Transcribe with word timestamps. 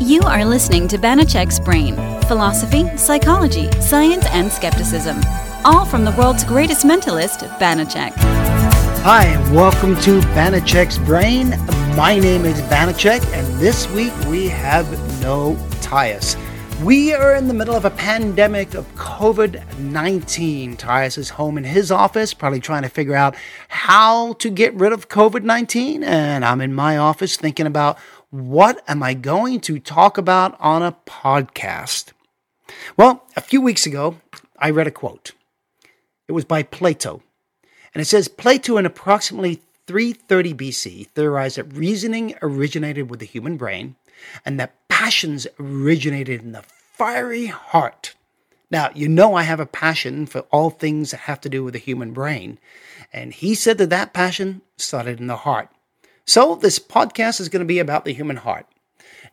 You 0.00 0.22
are 0.22 0.46
listening 0.46 0.88
to 0.88 0.98
Banachek's 0.98 1.60
Brain 1.60 1.94
philosophy, 2.22 2.88
psychology, 2.96 3.70
science, 3.82 4.24
and 4.30 4.50
skepticism. 4.50 5.20
All 5.62 5.84
from 5.84 6.06
the 6.06 6.12
world's 6.12 6.42
greatest 6.42 6.86
mentalist, 6.86 7.46
Banachek. 7.58 8.12
Hi, 9.02 9.26
and 9.26 9.54
welcome 9.54 9.94
to 9.96 10.20
Banachek's 10.32 10.96
Brain. 10.96 11.50
My 11.96 12.18
name 12.18 12.46
is 12.46 12.58
Banachek, 12.62 13.22
and 13.34 13.60
this 13.60 13.90
week 13.90 14.14
we 14.26 14.48
have 14.48 14.90
no 15.20 15.54
Tyus. 15.82 16.34
We 16.82 17.12
are 17.12 17.34
in 17.34 17.46
the 17.46 17.52
middle 17.52 17.74
of 17.74 17.84
a 17.84 17.90
pandemic 17.90 18.72
of 18.72 18.86
COVID 18.94 19.80
19. 19.80 20.78
Tyus 20.78 21.18
is 21.18 21.28
home 21.28 21.58
in 21.58 21.64
his 21.64 21.92
office, 21.92 22.32
probably 22.32 22.60
trying 22.60 22.84
to 22.84 22.88
figure 22.88 23.14
out 23.14 23.36
how 23.68 24.32
to 24.34 24.48
get 24.48 24.72
rid 24.72 24.94
of 24.94 25.10
COVID 25.10 25.42
19. 25.42 26.02
And 26.02 26.42
I'm 26.42 26.62
in 26.62 26.72
my 26.72 26.96
office 26.96 27.36
thinking 27.36 27.66
about 27.66 27.98
what 28.30 28.82
am 28.86 29.02
I 29.02 29.14
going 29.14 29.60
to 29.62 29.80
talk 29.80 30.16
about 30.16 30.56
on 30.60 30.82
a 30.82 30.96
podcast? 31.04 32.12
Well, 32.96 33.24
a 33.36 33.40
few 33.40 33.60
weeks 33.60 33.86
ago, 33.86 34.16
I 34.58 34.70
read 34.70 34.86
a 34.86 34.92
quote. 34.92 35.32
It 36.28 36.32
was 36.32 36.44
by 36.44 36.62
Plato. 36.62 37.22
And 37.92 38.00
it 38.00 38.04
says 38.04 38.28
Plato, 38.28 38.76
in 38.76 38.86
approximately 38.86 39.60
330 39.88 40.54
BC, 40.54 41.06
theorized 41.08 41.56
that 41.56 41.76
reasoning 41.76 42.36
originated 42.40 43.10
with 43.10 43.18
the 43.18 43.26
human 43.26 43.56
brain 43.56 43.96
and 44.44 44.60
that 44.60 44.88
passions 44.88 45.48
originated 45.58 46.42
in 46.42 46.52
the 46.52 46.62
fiery 46.62 47.46
heart. 47.46 48.14
Now, 48.70 48.90
you 48.94 49.08
know 49.08 49.34
I 49.34 49.42
have 49.42 49.58
a 49.58 49.66
passion 49.66 50.26
for 50.26 50.42
all 50.52 50.70
things 50.70 51.10
that 51.10 51.20
have 51.20 51.40
to 51.40 51.48
do 51.48 51.64
with 51.64 51.72
the 51.72 51.80
human 51.80 52.12
brain. 52.12 52.60
And 53.12 53.32
he 53.32 53.56
said 53.56 53.78
that 53.78 53.90
that 53.90 54.12
passion 54.12 54.62
started 54.76 55.18
in 55.18 55.26
the 55.26 55.38
heart. 55.38 55.68
So, 56.24 56.54
this 56.54 56.78
podcast 56.78 57.40
is 57.40 57.48
going 57.48 57.60
to 57.60 57.66
be 57.66 57.78
about 57.78 58.04
the 58.04 58.12
human 58.12 58.36
heart. 58.36 58.66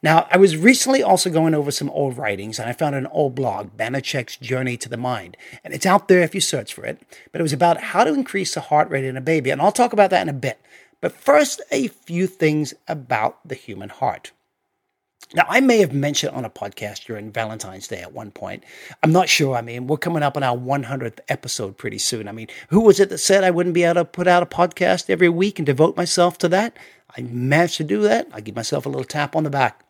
Now, 0.04 0.27
I 0.32 0.38
was 0.38 0.55
recently 0.55 1.02
also 1.02 1.30
going 1.30 1.55
over 1.55 1.72
some 1.72 1.90
old 1.90 2.18
writings 2.18 2.60
and 2.60 2.70
I 2.70 2.73
found 2.73 2.96
an 2.96 3.08
old 3.08 3.34
blog, 3.34 3.76
Banachek's 3.76 4.38
Journey 4.38 4.77
to 4.77 4.90
the 4.90 4.98
Mind. 4.98 5.35
And 5.63 5.74
it's 5.74 5.85
out 5.85 6.08
there 6.08 6.21
if 6.21 6.35
you 6.35 6.41
search 6.41 6.74
for 6.74 6.85
it. 6.85 7.02
But 7.32 7.41
it 7.41 7.43
was 7.43 7.54
about 7.54 7.82
how 7.82 8.04
to 8.04 8.13
increase 8.13 8.54
the 8.54 8.62
heart 8.62 8.90
rate 8.90 9.05
in 9.05 9.18
a 9.18 9.21
baby. 9.21 9.49
And 9.49 9.62
I'll 9.62 9.71
talk 9.71 9.93
about 9.93 10.12
that 10.12 10.21
in 10.21 10.30
a 10.30 10.34
bit. 10.34 10.62
But 11.02 11.13
first, 11.13 11.62
a 11.71 11.88
few 11.88 12.27
things 12.27 12.74
about 12.88 13.40
the 13.48 13.55
human 13.55 13.90
heart. 13.90 14.32
Now, 15.34 15.44
I 15.50 15.60
may 15.60 15.80
have 15.80 15.92
mentioned 15.92 16.34
on 16.34 16.46
a 16.46 16.50
podcast 16.50 17.04
during 17.06 17.34
Valentine's 17.34 17.90
Day 17.90 18.02
at 18.02 18.14
one 18.14 18.32
point. 18.32 18.64
I'm 19.04 19.12
not 19.12 19.28
sure. 19.28 19.58
I 19.58 19.62
mean, 19.62 19.86
we're 19.86 19.98
coming 19.98 20.24
up 20.24 20.38
on 20.38 20.44
our 20.44 20.58
100th 20.58 21.20
episode 21.28 21.78
pretty 21.78 21.98
soon. 21.98 22.30
I 22.30 22.32
mean, 22.32 22.48
who 22.70 22.80
was 22.80 23.02
it 23.02 23.10
that 23.10 23.18
said 23.18 23.44
I 23.44 23.52
wouldn't 23.52 23.76
be 23.76 23.84
able 23.84 23.96
to 23.96 24.05
put 24.05 24.28
out 24.28 24.42
a 24.42 24.46
podcast 24.46 25.10
every 25.10 25.28
week 25.28 25.60
and 25.60 25.66
devote 25.66 25.98
myself 25.98 26.38
to 26.40 26.50
that? 26.50 26.78
I 27.18 27.22
managed 27.22 27.76
to 27.78 27.84
do 27.84 28.02
that. 28.04 28.30
I 28.32 28.40
give 28.40 28.55
myself 28.55 28.86
a 28.86 28.90
little 28.90 29.04
tap 29.04 29.36
on 29.36 29.44
the 29.44 29.50
back. 29.50 29.84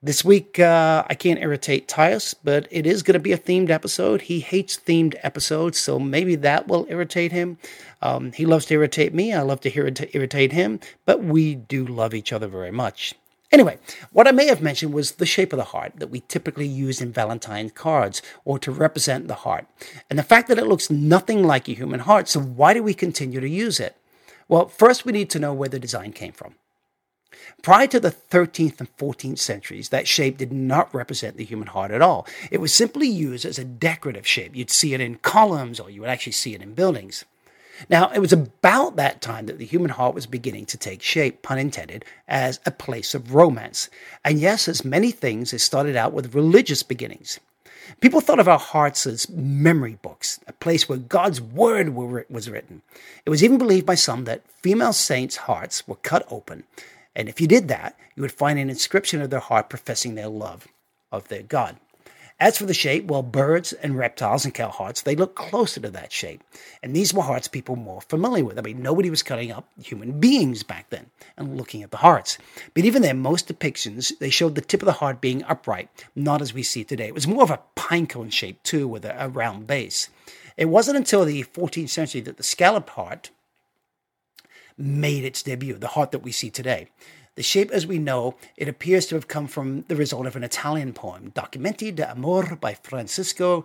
This 0.00 0.24
week, 0.24 0.60
uh, 0.60 1.04
I 1.08 1.14
can't 1.14 1.40
irritate 1.40 1.88
Tyus, 1.88 2.32
but 2.44 2.68
it 2.70 2.86
is 2.86 3.02
going 3.02 3.14
to 3.14 3.20
be 3.20 3.32
a 3.32 3.38
themed 3.38 3.70
episode. 3.70 4.22
He 4.22 4.40
hates 4.40 4.76
themed 4.76 5.16
episodes, 5.22 5.78
so 5.78 5.98
maybe 5.98 6.36
that 6.36 6.68
will 6.68 6.86
irritate 6.88 7.32
him. 7.32 7.58
Um, 8.00 8.30
he 8.30 8.46
loves 8.46 8.66
to 8.66 8.74
irritate 8.74 9.12
me. 9.12 9.32
I 9.32 9.42
love 9.42 9.60
to 9.62 9.70
hear 9.70 9.92
irritate 10.12 10.52
him, 10.52 10.78
but 11.04 11.22
we 11.22 11.56
do 11.56 11.84
love 11.84 12.14
each 12.14 12.32
other 12.32 12.46
very 12.48 12.72
much. 12.72 13.14
Anyway, 13.52 13.78
what 14.12 14.26
I 14.26 14.32
may 14.32 14.46
have 14.46 14.62
mentioned 14.62 14.94
was 14.94 15.12
the 15.12 15.26
shape 15.26 15.52
of 15.52 15.58
the 15.58 15.64
heart 15.64 15.92
that 15.96 16.08
we 16.08 16.20
typically 16.20 16.66
use 16.66 17.02
in 17.02 17.12
Valentine 17.12 17.68
cards 17.68 18.22
or 18.46 18.58
to 18.58 18.72
represent 18.72 19.28
the 19.28 19.34
heart. 19.34 19.66
And 20.08 20.18
the 20.18 20.22
fact 20.22 20.48
that 20.48 20.58
it 20.58 20.66
looks 20.66 20.90
nothing 20.90 21.44
like 21.44 21.68
a 21.68 21.74
human 21.74 22.00
heart, 22.00 22.28
so 22.28 22.40
why 22.40 22.72
do 22.72 22.82
we 22.82 22.94
continue 22.94 23.40
to 23.40 23.48
use 23.48 23.78
it? 23.78 23.94
Well, 24.48 24.68
first 24.68 25.04
we 25.04 25.12
need 25.12 25.28
to 25.30 25.38
know 25.38 25.52
where 25.52 25.68
the 25.68 25.78
design 25.78 26.12
came 26.12 26.32
from. 26.32 26.54
Prior 27.62 27.86
to 27.88 28.00
the 28.00 28.10
13th 28.10 28.80
and 28.80 28.96
14th 28.96 29.38
centuries, 29.38 29.90
that 29.90 30.08
shape 30.08 30.38
did 30.38 30.52
not 30.52 30.94
represent 30.94 31.36
the 31.36 31.44
human 31.44 31.68
heart 31.68 31.90
at 31.90 32.02
all. 32.02 32.26
It 32.50 32.60
was 32.60 32.72
simply 32.72 33.06
used 33.06 33.44
as 33.44 33.58
a 33.58 33.64
decorative 33.64 34.26
shape. 34.26 34.56
You'd 34.56 34.70
see 34.70 34.94
it 34.94 35.00
in 35.00 35.16
columns 35.16 35.78
or 35.78 35.90
you 35.90 36.00
would 36.00 36.10
actually 36.10 36.32
see 36.32 36.54
it 36.54 36.62
in 36.62 36.74
buildings. 36.74 37.24
Now, 37.88 38.10
it 38.10 38.18
was 38.18 38.32
about 38.32 38.96
that 38.96 39.20
time 39.20 39.46
that 39.46 39.58
the 39.58 39.64
human 39.64 39.90
heart 39.90 40.14
was 40.14 40.26
beginning 40.26 40.66
to 40.66 40.76
take 40.76 41.02
shape, 41.02 41.42
pun 41.42 41.58
intended, 41.58 42.04
as 42.28 42.60
a 42.64 42.70
place 42.70 43.14
of 43.14 43.34
romance. 43.34 43.88
And 44.24 44.38
yes, 44.38 44.68
as 44.68 44.84
many 44.84 45.10
things, 45.10 45.52
it 45.52 45.60
started 45.60 45.96
out 45.96 46.12
with 46.12 46.34
religious 46.34 46.82
beginnings. 46.82 47.40
People 48.00 48.20
thought 48.20 48.40
of 48.40 48.48
our 48.48 48.58
hearts 48.58 49.06
as 49.06 49.28
memory 49.28 49.98
books, 50.02 50.40
a 50.46 50.52
place 50.52 50.88
where 50.88 50.98
God's 50.98 51.40
word 51.40 51.94
was 51.94 52.48
written. 52.48 52.82
It 53.26 53.30
was 53.30 53.42
even 53.42 53.58
believed 53.58 53.86
by 53.86 53.96
some 53.96 54.24
that 54.24 54.48
female 54.60 54.92
saints' 54.92 55.36
hearts 55.36 55.86
were 55.86 55.96
cut 55.96 56.26
open, 56.30 56.64
and 57.14 57.28
if 57.28 57.40
you 57.40 57.46
did 57.46 57.68
that, 57.68 57.98
you 58.14 58.22
would 58.22 58.32
find 58.32 58.58
an 58.58 58.70
inscription 58.70 59.20
of 59.20 59.30
their 59.30 59.40
heart 59.40 59.68
professing 59.68 60.14
their 60.14 60.28
love 60.28 60.68
of 61.10 61.28
their 61.28 61.42
God. 61.42 61.76
As 62.42 62.58
for 62.58 62.66
the 62.66 62.74
shape, 62.74 63.04
well, 63.04 63.22
birds 63.22 63.72
and 63.72 63.96
reptiles 63.96 64.44
and 64.44 64.52
cow 64.52 64.68
hearts, 64.68 65.02
they 65.02 65.14
look 65.14 65.36
closer 65.36 65.78
to 65.78 65.90
that 65.90 66.10
shape. 66.10 66.42
And 66.82 66.92
these 66.92 67.14
were 67.14 67.22
hearts 67.22 67.46
people 67.46 67.76
were 67.76 67.82
more 67.82 68.00
familiar 68.00 68.44
with. 68.44 68.58
I 68.58 68.62
mean, 68.62 68.82
nobody 68.82 69.10
was 69.10 69.22
cutting 69.22 69.52
up 69.52 69.68
human 69.80 70.18
beings 70.18 70.64
back 70.64 70.90
then 70.90 71.06
and 71.36 71.56
looking 71.56 71.84
at 71.84 71.92
the 71.92 71.98
hearts. 71.98 72.38
But 72.74 72.84
even 72.84 73.02
then, 73.02 73.20
most 73.20 73.46
depictions, 73.46 74.18
they 74.18 74.28
showed 74.28 74.56
the 74.56 74.60
tip 74.60 74.82
of 74.82 74.86
the 74.86 74.94
heart 74.94 75.20
being 75.20 75.44
upright, 75.44 75.88
not 76.16 76.42
as 76.42 76.52
we 76.52 76.64
see 76.64 76.82
today. 76.82 77.06
It 77.06 77.14
was 77.14 77.28
more 77.28 77.44
of 77.44 77.52
a 77.52 77.60
pinecone 77.76 78.32
shape, 78.32 78.60
too, 78.64 78.88
with 78.88 79.04
a, 79.04 79.14
a 79.24 79.28
round 79.28 79.68
base. 79.68 80.08
It 80.56 80.64
wasn't 80.64 80.96
until 80.96 81.24
the 81.24 81.44
14th 81.44 81.90
century 81.90 82.22
that 82.22 82.38
the 82.38 82.42
scalloped 82.42 82.90
heart 82.90 83.30
made 84.76 85.22
its 85.22 85.44
debut, 85.44 85.78
the 85.78 85.86
heart 85.86 86.10
that 86.10 86.24
we 86.24 86.32
see 86.32 86.50
today. 86.50 86.88
The 87.34 87.42
shape, 87.42 87.70
as 87.70 87.86
we 87.86 87.98
know, 87.98 88.34
it 88.58 88.68
appears 88.68 89.06
to 89.06 89.14
have 89.14 89.26
come 89.26 89.46
from 89.46 89.82
the 89.88 89.96
result 89.96 90.26
of 90.26 90.36
an 90.36 90.44
Italian 90.44 90.92
poem, 90.92 91.32
Documenti 91.34 91.94
d'Amore 91.94 92.56
by 92.60 92.74
Francisco 92.74 93.64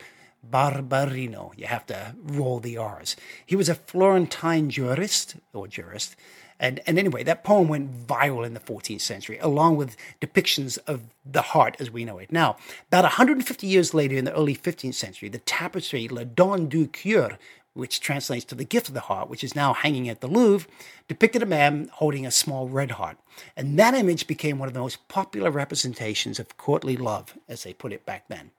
Barberino. 0.49 1.51
You 1.57 1.65
have 1.65 1.85
to 1.87 2.15
roll 2.23 2.59
the 2.59 2.77
R's. 2.77 3.17
He 3.45 3.57
was 3.57 3.67
a 3.67 3.75
Florentine 3.75 4.69
jurist, 4.69 5.35
or 5.53 5.67
jurist, 5.67 6.15
and, 6.61 6.79
and 6.87 6.97
anyway, 6.97 7.23
that 7.23 7.43
poem 7.43 7.67
went 7.67 8.07
viral 8.07 8.45
in 8.45 8.53
the 8.53 8.61
14th 8.61 9.01
century, 9.01 9.37
along 9.39 9.75
with 9.75 9.97
depictions 10.21 10.79
of 10.87 11.01
the 11.25 11.41
heart 11.41 11.75
as 11.79 11.91
we 11.91 12.05
know 12.05 12.19
it 12.19 12.31
now. 12.31 12.55
About 12.87 13.03
150 13.03 13.67
years 13.67 13.93
later, 13.93 14.15
in 14.15 14.23
the 14.23 14.33
early 14.33 14.55
15th 14.55 14.95
century, 14.95 15.27
the 15.27 15.39
tapestry 15.39 16.07
Le 16.07 16.23
Don 16.23 16.67
du 16.67 16.87
Cœur 16.87 17.37
which 17.77 17.99
translates 17.99 18.45
to 18.45 18.55
the 18.55 18.63
gift 18.63 18.87
of 18.87 18.93
the 18.93 19.01
heart, 19.01 19.29
which 19.29 19.43
is 19.43 19.55
now 19.55 19.73
hanging 19.73 20.09
at 20.09 20.21
the 20.21 20.27
Louvre, 20.27 20.69
depicted 21.07 21.43
a 21.43 21.45
man 21.45 21.89
holding 21.93 22.25
a 22.25 22.31
small 22.31 22.67
red 22.67 22.91
heart. 22.91 23.17
And 23.55 23.77
that 23.79 23.93
image 23.93 24.27
became 24.27 24.59
one 24.59 24.67
of 24.67 24.73
the 24.73 24.79
most 24.79 25.07
popular 25.07 25.51
representations 25.51 26.39
of 26.39 26.57
courtly 26.57 26.97
love, 26.97 27.37
as 27.47 27.63
they 27.63 27.73
put 27.73 27.93
it 27.93 28.05
back 28.05 28.27
then. 28.27 28.51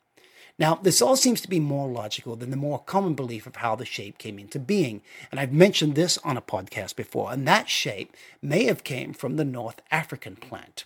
Now, 0.58 0.74
this 0.74 1.00
all 1.00 1.14
seems 1.14 1.40
to 1.42 1.48
be 1.48 1.60
more 1.60 1.88
logical 1.88 2.34
than 2.34 2.50
the 2.50 2.56
more 2.56 2.80
common 2.80 3.14
belief 3.14 3.46
of 3.46 3.56
how 3.56 3.76
the 3.76 3.84
shape 3.84 4.18
came 4.18 4.40
into 4.40 4.58
being. 4.58 5.02
And 5.30 5.38
I've 5.38 5.52
mentioned 5.52 5.94
this 5.94 6.18
on 6.18 6.36
a 6.36 6.42
podcast 6.42 6.96
before, 6.96 7.32
and 7.32 7.46
that 7.46 7.68
shape 7.68 8.16
may 8.42 8.64
have 8.64 8.82
came 8.82 9.12
from 9.12 9.36
the 9.36 9.44
North 9.44 9.80
African 9.92 10.34
plant. 10.34 10.84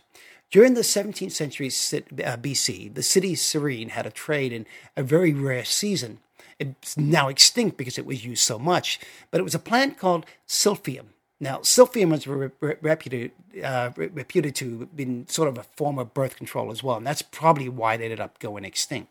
During 0.51 0.75
the 0.75 0.83
17th 0.83 1.33
century 1.33 1.69
uh, 1.69 2.37
BC, 2.37 2.93
the 2.93 3.03
city 3.03 3.35
Cyrene 3.35 3.89
had 3.89 4.05
a 4.05 4.11
trade 4.11 4.53
in 4.53 4.67
a 4.95 5.03
very 5.03 5.33
rare 5.33 5.65
season 5.65 6.19
it's 6.63 6.97
now 6.97 7.29
extinct 7.29 7.77
because 7.77 7.99
it 7.99 8.07
was 8.07 8.25
used 8.25 8.43
so 8.43 8.59
much, 8.59 9.01
but 9.31 9.41
it 9.41 9.45
was 9.45 9.55
a 9.55 9.59
plant 9.59 9.99
called 9.99 10.27
silphium. 10.49 11.07
Now, 11.41 11.59
silphium 11.59 12.11
was 12.11 12.27
re- 12.27 12.51
re- 12.61 12.77
reputed, 12.81 13.33
uh, 13.65 13.91
reputed 13.97 14.55
to 14.57 14.81
have 14.81 14.97
been 14.97 15.27
sort 15.29 15.49
of 15.49 15.59
a 15.59 15.65
form 15.65 15.99
of 15.99 16.15
birth 16.15 16.37
control 16.37 16.71
as 16.71 16.83
well, 16.83 16.97
and 16.97 17.07
that's 17.07 17.23
probably 17.23 17.69
why 17.69 17.95
it 17.95 18.01
ended 18.01 18.21
up 18.21 18.39
going 18.39 18.65
extinct. 18.65 19.11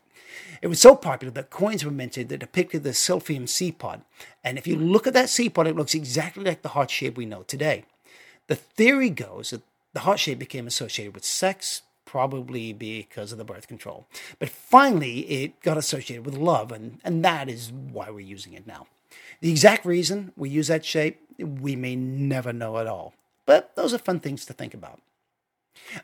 It 0.62 0.68
was 0.68 0.80
so 0.80 0.96
popular 0.96 1.30
that 1.32 1.50
coins 1.50 1.84
were 1.84 1.90
minted 1.90 2.30
that 2.30 2.38
depicted 2.38 2.84
the 2.84 2.90
silphium 2.90 3.48
seed 3.48 3.78
pod. 3.78 4.02
And 4.42 4.56
if 4.56 4.66
you 4.66 4.76
look 4.76 5.06
at 5.06 5.12
that 5.12 5.28
seed 5.28 5.54
pod, 5.54 5.66
it 5.66 5.76
looks 5.76 5.94
exactly 5.94 6.44
like 6.44 6.62
the 6.62 6.70
heart 6.70 6.90
shape 6.90 7.18
we 7.18 7.26
know 7.26 7.42
today. 7.42 7.84
The 8.46 8.56
theory 8.56 9.10
goes 9.10 9.50
that 9.50 9.62
the 9.92 10.00
heart 10.00 10.20
shape 10.20 10.38
became 10.38 10.66
associated 10.66 11.14
with 11.14 11.24
sex, 11.24 11.82
probably 12.12 12.74
because 12.74 13.32
of 13.32 13.38
the 13.38 13.44
birth 13.44 13.66
control. 13.66 14.06
But 14.38 14.50
finally, 14.50 15.20
it 15.20 15.62
got 15.62 15.78
associated 15.78 16.26
with 16.26 16.36
love, 16.36 16.70
and, 16.70 17.00
and 17.02 17.24
that 17.24 17.48
is 17.48 17.72
why 17.72 18.10
we're 18.10 18.20
using 18.20 18.52
it 18.52 18.66
now. 18.66 18.86
The 19.40 19.50
exact 19.50 19.86
reason 19.86 20.30
we 20.36 20.50
use 20.50 20.68
that 20.68 20.84
shape, 20.84 21.22
we 21.38 21.74
may 21.74 21.96
never 21.96 22.52
know 22.52 22.76
at 22.76 22.86
all. 22.86 23.14
But 23.46 23.74
those 23.76 23.94
are 23.94 23.98
fun 23.98 24.20
things 24.20 24.44
to 24.44 24.52
think 24.52 24.74
about. 24.74 25.00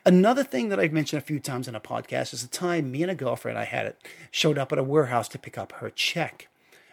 Another 0.03 0.43
thing 0.43 0.69
that 0.69 0.79
I've 0.79 0.91
mentioned 0.91 1.21
a 1.21 1.25
few 1.25 1.39
times 1.39 1.67
in 1.67 1.75
a 1.75 1.79
podcast 1.79 2.33
is 2.33 2.41
the 2.41 2.47
time 2.47 2.91
me 2.91 3.03
and 3.03 3.11
a 3.11 3.15
girlfriend 3.15 3.59
I 3.59 3.65
had 3.65 3.85
it 3.85 4.01
showed 4.31 4.57
up 4.57 4.71
at 4.71 4.79
a 4.79 4.83
warehouse 4.83 5.27
to 5.29 5.37
pick 5.37 5.59
up 5.59 5.73
her 5.73 5.91
check. 5.91 6.47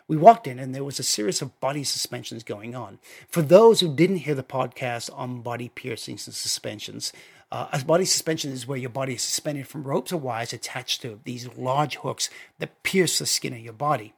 We 0.08 0.16
walked 0.16 0.46
in 0.46 0.60
and 0.60 0.72
there 0.72 0.84
was 0.84 1.00
a 1.00 1.02
series 1.02 1.42
of 1.42 1.58
body 1.58 1.82
suspensions 1.82 2.44
going 2.44 2.76
on. 2.76 3.00
For 3.28 3.42
those 3.42 3.80
who 3.80 3.92
didn't 3.92 4.18
hear 4.18 4.36
the 4.36 4.44
podcast 4.44 5.10
on 5.12 5.40
body 5.40 5.68
piercings 5.68 6.28
and 6.28 6.34
suspensions, 6.34 7.12
uh, 7.52 7.68
a 7.72 7.84
body 7.84 8.04
suspension 8.04 8.50
is 8.50 8.66
where 8.66 8.78
your 8.78 8.90
body 8.90 9.14
is 9.14 9.22
suspended 9.22 9.68
from 9.68 9.84
ropes 9.84 10.12
or 10.12 10.16
wires 10.18 10.52
attached 10.52 11.02
to 11.02 11.20
these 11.24 11.48
large 11.56 11.96
hooks 11.96 12.28
that 12.58 12.82
pierce 12.82 13.18
the 13.18 13.26
skin 13.26 13.52
of 13.52 13.60
your 13.60 13.72
body. 13.72 14.14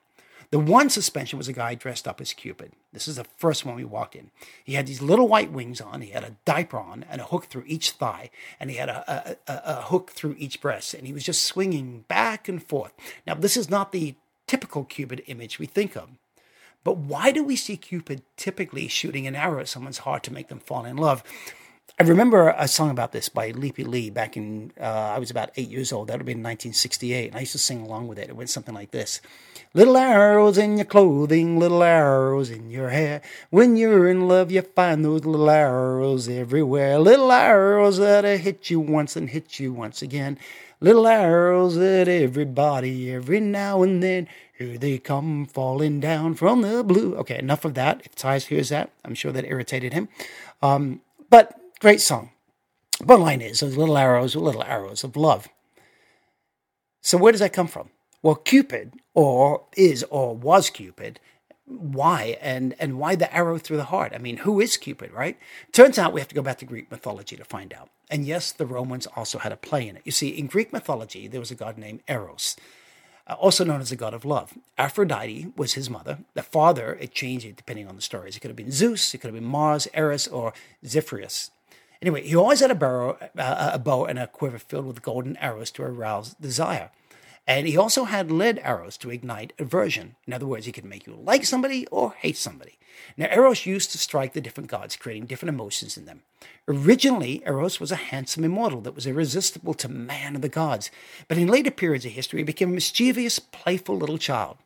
The 0.51 0.59
one 0.59 0.89
suspension 0.89 1.37
was 1.37 1.49
a 1.49 1.53
guy 1.53 1.75
dressed 1.75 2.09
up 2.09 2.23
as 2.23 2.33
Cupid. 2.33 2.73
This 2.91 3.07
is 3.07 3.17
the 3.17 3.25
first 3.25 3.67
one 3.67 3.75
we 3.75 3.85
walked 3.85 4.17
in. 4.17 4.31
He 4.65 4.75
had 4.75 4.87
these 4.87 5.03
little 5.03 5.29
white 5.29 5.53
wings 5.53 5.79
on, 5.79 6.01
he 6.01 6.11
had 6.11 6.25
a 6.25 6.37
diaper 6.47 6.79
on, 6.79 7.05
and 7.11 7.21
a 7.21 7.25
hook 7.25 7.47
through 7.47 7.65
each 7.67 7.91
thigh, 7.91 8.31
and 8.59 8.71
he 8.71 8.77
had 8.77 8.89
a, 8.89 9.37
a, 9.47 9.53
a, 9.53 9.63
a 9.65 9.83
hook 9.83 10.13
through 10.13 10.37
each 10.39 10.63
breast, 10.63 10.95
and 10.95 11.07
he 11.07 11.13
was 11.13 11.25
just 11.25 11.43
swinging 11.43 12.07
back 12.09 12.49
and 12.49 12.63
forth. 12.63 12.93
Now, 13.27 13.35
this 13.35 13.59
is 13.59 13.69
not 13.69 13.93
the 13.93 14.15
typical 14.47 14.85
Cupid 14.85 15.23
image 15.27 15.59
we 15.59 15.67
think 15.67 15.97
of. 15.97 16.09
But 16.83 16.97
why 16.97 17.33
do 17.33 17.45
we 17.45 17.57
see 17.57 17.77
Cupid 17.77 18.23
typically 18.37 18.89
shooting 18.89 19.27
an 19.27 19.37
arrow 19.37 19.61
at 19.61 19.69
someone's 19.69 19.99
heart 19.99 20.23
to 20.25 20.33
make 20.33 20.49
them 20.49 20.61
fall 20.61 20.87
in 20.87 20.97
love? 20.97 21.23
I 22.01 22.05
remember 22.05 22.55
a 22.57 22.69
song 22.69 22.91
about 22.91 23.13
this 23.13 23.29
by 23.29 23.51
Leapy 23.51 23.83
Lee 23.83 24.09
back 24.09 24.37
in, 24.37 24.73
uh, 24.81 24.85
I 24.85 25.19
was 25.19 25.31
about 25.31 25.51
eight 25.57 25.69
years 25.69 25.93
old. 25.93 26.09
That 26.09 26.15
would 26.15 26.21
have 26.21 26.27
been 26.27 26.39
1968. 26.39 27.29
And 27.29 27.37
I 27.37 27.41
used 27.41 27.53
to 27.53 27.59
sing 27.59 27.83
along 27.83 28.07
with 28.07 28.19
it. 28.19 28.29
It 28.29 28.37
went 28.37 28.51
something 28.51 28.75
like 28.75 28.93
this 28.93 29.21
Little 29.75 29.97
arrows 29.99 30.57
in 30.57 30.79
your 30.79 30.87
clothing, 30.87 31.59
little 31.59 31.83
arrows 31.83 32.51
in 32.51 32.71
your 32.71 32.89
hair. 32.89 33.21
When 33.51 33.77
you're 33.77 34.09
in 34.09 34.27
love, 34.27 34.51
you 34.51 34.63
find 34.63 35.05
those 35.05 35.25
little 35.27 35.51
arrows 35.51 36.29
everywhere. 36.29 36.99
Little 36.99 37.31
arrows 37.31 37.99
that 37.99 38.25
hit 38.25 38.71
you 38.71 38.81
once 38.81 39.15
and 39.15 39.29
hit 39.29 39.61
you 39.61 39.73
once 39.73 40.01
again. 40.01 40.39
Little 40.81 41.07
arrows 41.07 41.77
that 41.77 42.09
everybody, 42.09 43.13
every 43.13 43.41
now 43.41 43.83
and 43.83 44.03
then, 44.03 44.29
here 44.57 44.79
they 44.79 44.99
come 44.99 45.45
falling 45.45 46.01
down 46.01 46.35
from 46.35 46.63
the 46.63 46.83
blue. 46.83 47.17
Okay, 47.17 47.39
enough 47.39 47.65
of 47.65 47.75
that. 47.75 48.01
If 48.05 48.15
Tyus 48.15 48.47
hears 48.47 48.71
that, 48.71 48.91
I'm 49.05 49.15
sure 49.15 49.33
that 49.33 49.45
irritated 49.45 49.93
him. 49.93 50.09
Um, 50.63 51.01
but 51.29 51.58
Great 51.81 52.01
song. 52.01 52.31
Bottom 53.05 53.25
line 53.25 53.41
is, 53.41 53.61
those 53.61 53.77
little 53.77 53.97
arrows 53.97 54.35
are 54.35 54.41
little 54.41 54.65
arrows 54.65 55.05
of 55.05 55.17
love. 55.17 55.49
So 57.03 57.17
where 57.17 57.31
does 57.31 57.41
that 57.41 57.53
come 57.53 57.69
from? 57.69 57.91
Well, 58.21 58.35
Cupid, 58.35 58.95
or 59.15 59.63
is 59.77 60.03
or 60.11 60.35
was 60.35 60.71
Cupid, 60.71 61.21
why 61.67 62.37
and 62.41 62.75
and 62.81 62.99
why 62.99 63.15
the 63.15 63.33
arrow 63.33 63.59
through 63.59 63.77
the 63.77 63.85
heart? 63.85 64.13
I 64.13 64.19
mean, 64.19 64.39
who 64.39 64.59
is 64.59 64.77
Cupid, 64.77 65.13
right? 65.13 65.39
Turns 65.71 66.01
out 66.01 66.13
we 66.13 66.21
have 66.21 66.27
to 66.29 66.35
go 66.35 66.43
back 66.43 66.59
to 66.59 66.65
Greek 66.65 66.91
mythology 66.91 67.37
to 67.37 67.45
find 67.45 67.73
out. 67.73 67.91
And 68.11 68.27
yes, 68.27 68.51
the 68.51 68.67
Romans 68.67 69.07
also 69.15 69.39
had 69.39 69.53
a 69.53 69.57
play 69.57 69.87
in 69.87 69.95
it. 69.95 70.03
You 70.05 70.11
see, 70.11 70.31
in 70.31 70.49
Greek 70.49 70.73
mythology, 70.73 71.29
there 71.29 71.39
was 71.39 71.53
a 71.53 71.55
god 71.55 71.79
named 71.79 72.01
Eros, 72.09 72.57
uh, 73.29 73.35
also 73.35 73.65
known 73.65 73.81
as 73.81 73.91
the 73.91 73.97
god 73.97 74.15
of 74.15 74.25
love. 74.25 74.55
Aphrodite 74.79 75.53
was 75.57 75.75
his 75.75 75.89
mother. 75.89 76.19
The 76.35 76.43
father, 76.43 76.99
it 77.01 77.13
changed 77.13 77.55
depending 77.55 77.87
on 77.87 77.95
the 77.95 78.03
stories. 78.03 78.37
It 78.37 78.41
could 78.41 78.51
have 78.51 78.57
been 78.57 78.73
Zeus, 78.73 79.15
it 79.15 79.19
could 79.19 79.29
have 79.29 79.41
been 79.41 79.49
Mars, 79.49 79.87
Eris, 79.95 80.27
or 80.27 80.53
Zephyrus. 80.85 81.53
Anyway, 82.01 82.23
he 82.23 82.37
always 82.37 82.61
had 82.61 82.71
a 82.71 82.75
bow, 82.75 83.19
uh, 83.37 83.71
a 83.73 83.79
bow 83.79 84.05
and 84.05 84.19
a 84.19 84.27
quiver 84.27 84.59
filled 84.59 84.87
with 84.87 85.03
golden 85.03 85.37
arrows 85.39 85.71
to 85.73 85.83
arouse 85.83 86.35
desire. 86.35 86.91
And 87.47 87.67
he 87.67 87.79
also 87.79 88.05
had 88.05 88.31
lead 88.31 88.61
arrows 88.63 88.99
to 88.99 89.11
ignite 89.11 89.55
aversion. 89.59 90.17
In 90.27 90.35
other 90.35 90.47
words, 90.47 90.67
he 90.67 90.73
could 90.73 90.85
make 90.85 91.07
you 91.07 91.15
like 91.15 91.47
somebody 91.47 91.87
or 91.87 92.13
hate 92.13 92.37
somebody. 92.37 92.79
Now, 93.17 93.29
Eros 93.33 93.65
used 93.65 93.91
to 93.93 93.99
strike 93.99 94.35
the 94.35 94.41
different 94.41 94.69
gods, 94.69 94.97
creating 94.97 95.27
different 95.27 95.55
emotions 95.55 95.97
in 95.97 96.05
them. 96.05 96.23
Originally, 96.69 97.43
Eros 97.47 97.81
was 97.81 97.91
a 97.91 97.97
handsome 97.97 98.45
immortal 98.45 98.83
that 98.83 98.95
was 98.95 99.07
irresistible 99.07 99.73
to 99.75 99.89
man 99.89 100.35
and 100.35 100.45
the 100.45 100.49
gods. 100.49 100.91
But 101.27 101.39
in 101.39 101.49
later 101.49 101.71
periods 101.71 102.05
of 102.05 102.13
history, 102.13 102.41
he 102.41 102.45
became 102.45 102.71
a 102.71 102.75
mischievous, 102.75 103.39
playful 103.39 103.97
little 103.97 104.19
child. 104.19 104.59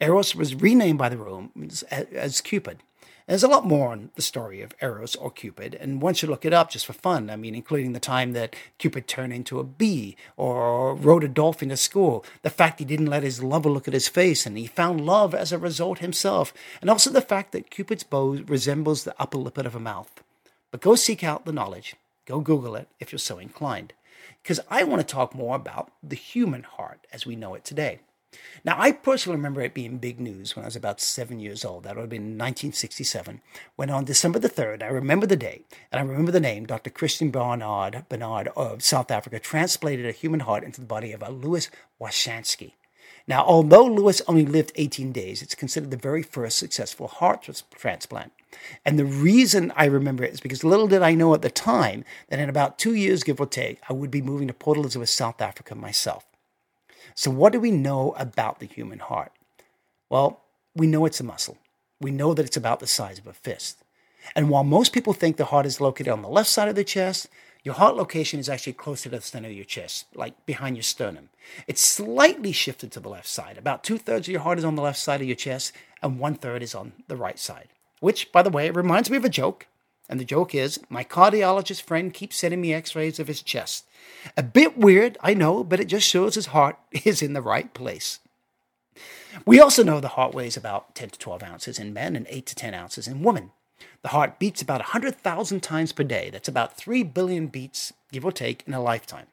Eros 0.00 0.34
was 0.34 0.54
renamed 0.54 0.98
by 0.98 1.08
the 1.08 1.16
Romans 1.16 1.84
as 1.84 2.40
Cupid. 2.40 2.78
There's 3.26 3.42
a 3.42 3.48
lot 3.48 3.66
more 3.66 3.90
on 3.90 4.10
the 4.14 4.22
story 4.22 4.60
of 4.60 4.72
Eros 4.80 5.16
or 5.16 5.32
Cupid, 5.32 5.74
and 5.74 6.00
one 6.00 6.14
should 6.14 6.28
look 6.28 6.44
it 6.44 6.52
up 6.52 6.70
just 6.70 6.86
for 6.86 6.92
fun. 6.92 7.28
I 7.28 7.34
mean, 7.34 7.56
including 7.56 7.92
the 7.92 7.98
time 7.98 8.34
that 8.34 8.54
Cupid 8.78 9.08
turned 9.08 9.32
into 9.32 9.58
a 9.58 9.64
bee 9.64 10.16
or 10.36 10.94
rode 10.94 11.24
a 11.24 11.28
dolphin 11.28 11.70
to 11.70 11.76
school, 11.76 12.24
the 12.42 12.50
fact 12.50 12.78
he 12.78 12.84
didn't 12.84 13.06
let 13.06 13.24
his 13.24 13.42
lover 13.42 13.68
look 13.68 13.88
at 13.88 13.94
his 13.94 14.06
face 14.06 14.46
and 14.46 14.56
he 14.56 14.68
found 14.68 15.04
love 15.04 15.34
as 15.34 15.50
a 15.50 15.58
result 15.58 15.98
himself, 15.98 16.54
and 16.80 16.88
also 16.88 17.10
the 17.10 17.20
fact 17.20 17.50
that 17.50 17.68
Cupid's 17.68 18.04
bow 18.04 18.44
resembles 18.46 19.02
the 19.02 19.20
upper 19.20 19.38
lip 19.38 19.58
of 19.58 19.74
a 19.74 19.80
mouth. 19.80 20.22
But 20.70 20.80
go 20.80 20.94
seek 20.94 21.24
out 21.24 21.46
the 21.46 21.52
knowledge. 21.52 21.96
Go 22.26 22.38
Google 22.38 22.76
it 22.76 22.86
if 23.00 23.10
you're 23.10 23.18
so 23.18 23.38
inclined. 23.38 23.92
Because 24.40 24.60
I 24.70 24.84
want 24.84 25.00
to 25.00 25.14
talk 25.14 25.34
more 25.34 25.56
about 25.56 25.90
the 26.00 26.14
human 26.14 26.62
heart 26.62 27.08
as 27.12 27.26
we 27.26 27.34
know 27.34 27.54
it 27.54 27.64
today. 27.64 27.98
Now, 28.64 28.76
I 28.78 28.92
personally 28.92 29.36
remember 29.36 29.60
it 29.60 29.74
being 29.74 29.98
big 29.98 30.20
news 30.20 30.56
when 30.56 30.64
I 30.64 30.66
was 30.66 30.76
about 30.76 31.00
seven 31.00 31.38
years 31.38 31.64
old. 31.64 31.84
That 31.84 31.94
would 31.94 32.02
have 32.02 32.10
been 32.10 32.38
1967, 32.38 33.40
when 33.76 33.90
on 33.90 34.04
December 34.04 34.38
the 34.38 34.48
3rd, 34.48 34.82
I 34.82 34.88
remember 34.88 35.26
the 35.26 35.36
day, 35.36 35.62
and 35.92 36.00
I 36.00 36.04
remember 36.04 36.32
the 36.32 36.40
name, 36.40 36.66
Dr. 36.66 36.90
Christian 36.90 37.30
Barnard, 37.30 38.04
Bernard 38.08 38.48
of 38.56 38.82
South 38.82 39.10
Africa 39.10 39.38
transplanted 39.38 40.06
a 40.06 40.12
human 40.12 40.40
heart 40.40 40.64
into 40.64 40.80
the 40.80 40.86
body 40.86 41.12
of 41.12 41.22
a 41.22 41.30
Louis 41.30 41.70
Washkansky. 42.00 42.72
Now, 43.28 43.44
although 43.44 43.84
Louis 43.84 44.22
only 44.28 44.46
lived 44.46 44.72
18 44.76 45.10
days, 45.10 45.42
it's 45.42 45.56
considered 45.56 45.90
the 45.90 45.96
very 45.96 46.22
first 46.22 46.58
successful 46.58 47.08
heart 47.08 47.48
transplant. 47.74 48.32
And 48.84 48.98
the 48.98 49.04
reason 49.04 49.72
I 49.76 49.86
remember 49.86 50.22
it 50.22 50.32
is 50.32 50.40
because 50.40 50.62
little 50.62 50.86
did 50.86 51.02
I 51.02 51.14
know 51.14 51.34
at 51.34 51.42
the 51.42 51.50
time 51.50 52.04
that 52.28 52.38
in 52.38 52.48
about 52.48 52.78
two 52.78 52.94
years, 52.94 53.24
give 53.24 53.40
or 53.40 53.46
take, 53.46 53.80
I 53.88 53.92
would 53.92 54.10
be 54.10 54.22
moving 54.22 54.46
to 54.48 54.54
Port 54.54 54.78
Elizabeth, 54.78 55.08
South 55.08 55.40
Africa 55.40 55.74
myself. 55.74 56.24
So, 57.16 57.30
what 57.30 57.52
do 57.52 57.60
we 57.60 57.70
know 57.70 58.14
about 58.18 58.60
the 58.60 58.66
human 58.66 58.98
heart? 58.98 59.32
Well, 60.10 60.42
we 60.74 60.86
know 60.86 61.06
it's 61.06 61.20
a 61.20 61.24
muscle. 61.24 61.56
We 61.98 62.10
know 62.10 62.34
that 62.34 62.44
it's 62.44 62.58
about 62.58 62.80
the 62.80 62.86
size 62.86 63.18
of 63.18 63.26
a 63.26 63.32
fist. 63.32 63.82
And 64.34 64.50
while 64.50 64.64
most 64.64 64.92
people 64.92 65.14
think 65.14 65.36
the 65.36 65.46
heart 65.46 65.64
is 65.64 65.80
located 65.80 66.12
on 66.12 66.20
the 66.20 66.28
left 66.28 66.50
side 66.50 66.68
of 66.68 66.74
the 66.74 66.84
chest, 66.84 67.28
your 67.64 67.74
heart 67.74 67.96
location 67.96 68.38
is 68.38 68.48
actually 68.48 68.74
closer 68.74 69.08
to 69.08 69.16
the 69.16 69.22
center 69.22 69.48
of 69.48 69.54
your 69.54 69.64
chest, 69.64 70.06
like 70.14 70.44
behind 70.46 70.76
your 70.76 70.82
sternum. 70.82 71.30
It's 71.66 71.80
slightly 71.80 72.52
shifted 72.52 72.92
to 72.92 73.00
the 73.00 73.08
left 73.08 73.26
side. 73.26 73.56
About 73.56 73.82
two 73.82 73.98
thirds 73.98 74.28
of 74.28 74.32
your 74.32 74.42
heart 74.42 74.58
is 74.58 74.64
on 74.64 74.76
the 74.76 74.82
left 74.82 74.98
side 74.98 75.20
of 75.20 75.26
your 75.26 75.36
chest, 75.36 75.72
and 76.02 76.20
one 76.20 76.34
third 76.34 76.62
is 76.62 76.74
on 76.74 76.92
the 77.08 77.16
right 77.16 77.38
side. 77.38 77.68
Which, 78.00 78.30
by 78.30 78.42
the 78.42 78.50
way, 78.50 78.70
reminds 78.70 79.10
me 79.10 79.16
of 79.16 79.24
a 79.24 79.30
joke. 79.30 79.66
And 80.08 80.20
the 80.20 80.24
joke 80.24 80.54
is 80.54 80.80
my 80.88 81.04
cardiologist 81.04 81.82
friend 81.82 82.12
keeps 82.14 82.36
sending 82.36 82.60
me 82.60 82.72
x 82.72 82.94
rays 82.94 83.18
of 83.18 83.28
his 83.28 83.42
chest. 83.42 83.86
A 84.36 84.42
bit 84.42 84.78
weird, 84.78 85.18
I 85.20 85.34
know, 85.34 85.64
but 85.64 85.80
it 85.80 85.86
just 85.86 86.08
shows 86.08 86.34
his 86.34 86.46
heart 86.46 86.78
is 87.04 87.22
in 87.22 87.32
the 87.32 87.42
right 87.42 87.72
place. 87.74 88.20
We 89.44 89.60
also 89.60 89.82
know 89.82 90.00
the 90.00 90.08
heart 90.08 90.34
weighs 90.34 90.56
about 90.56 90.94
10 90.94 91.10
to 91.10 91.18
12 91.18 91.42
ounces 91.42 91.78
in 91.78 91.92
men 91.92 92.16
and 92.16 92.26
8 92.30 92.46
to 92.46 92.54
10 92.54 92.74
ounces 92.74 93.06
in 93.06 93.22
women. 93.22 93.50
The 94.02 94.08
heart 94.08 94.38
beats 94.38 94.62
about 94.62 94.80
100,000 94.80 95.62
times 95.62 95.92
per 95.92 96.04
day. 96.04 96.30
That's 96.30 96.48
about 96.48 96.76
3 96.76 97.02
billion 97.02 97.48
beats, 97.48 97.92
give 98.12 98.24
or 98.24 98.32
take, 98.32 98.62
in 98.66 98.72
a 98.72 98.80
lifetime. 98.80 99.26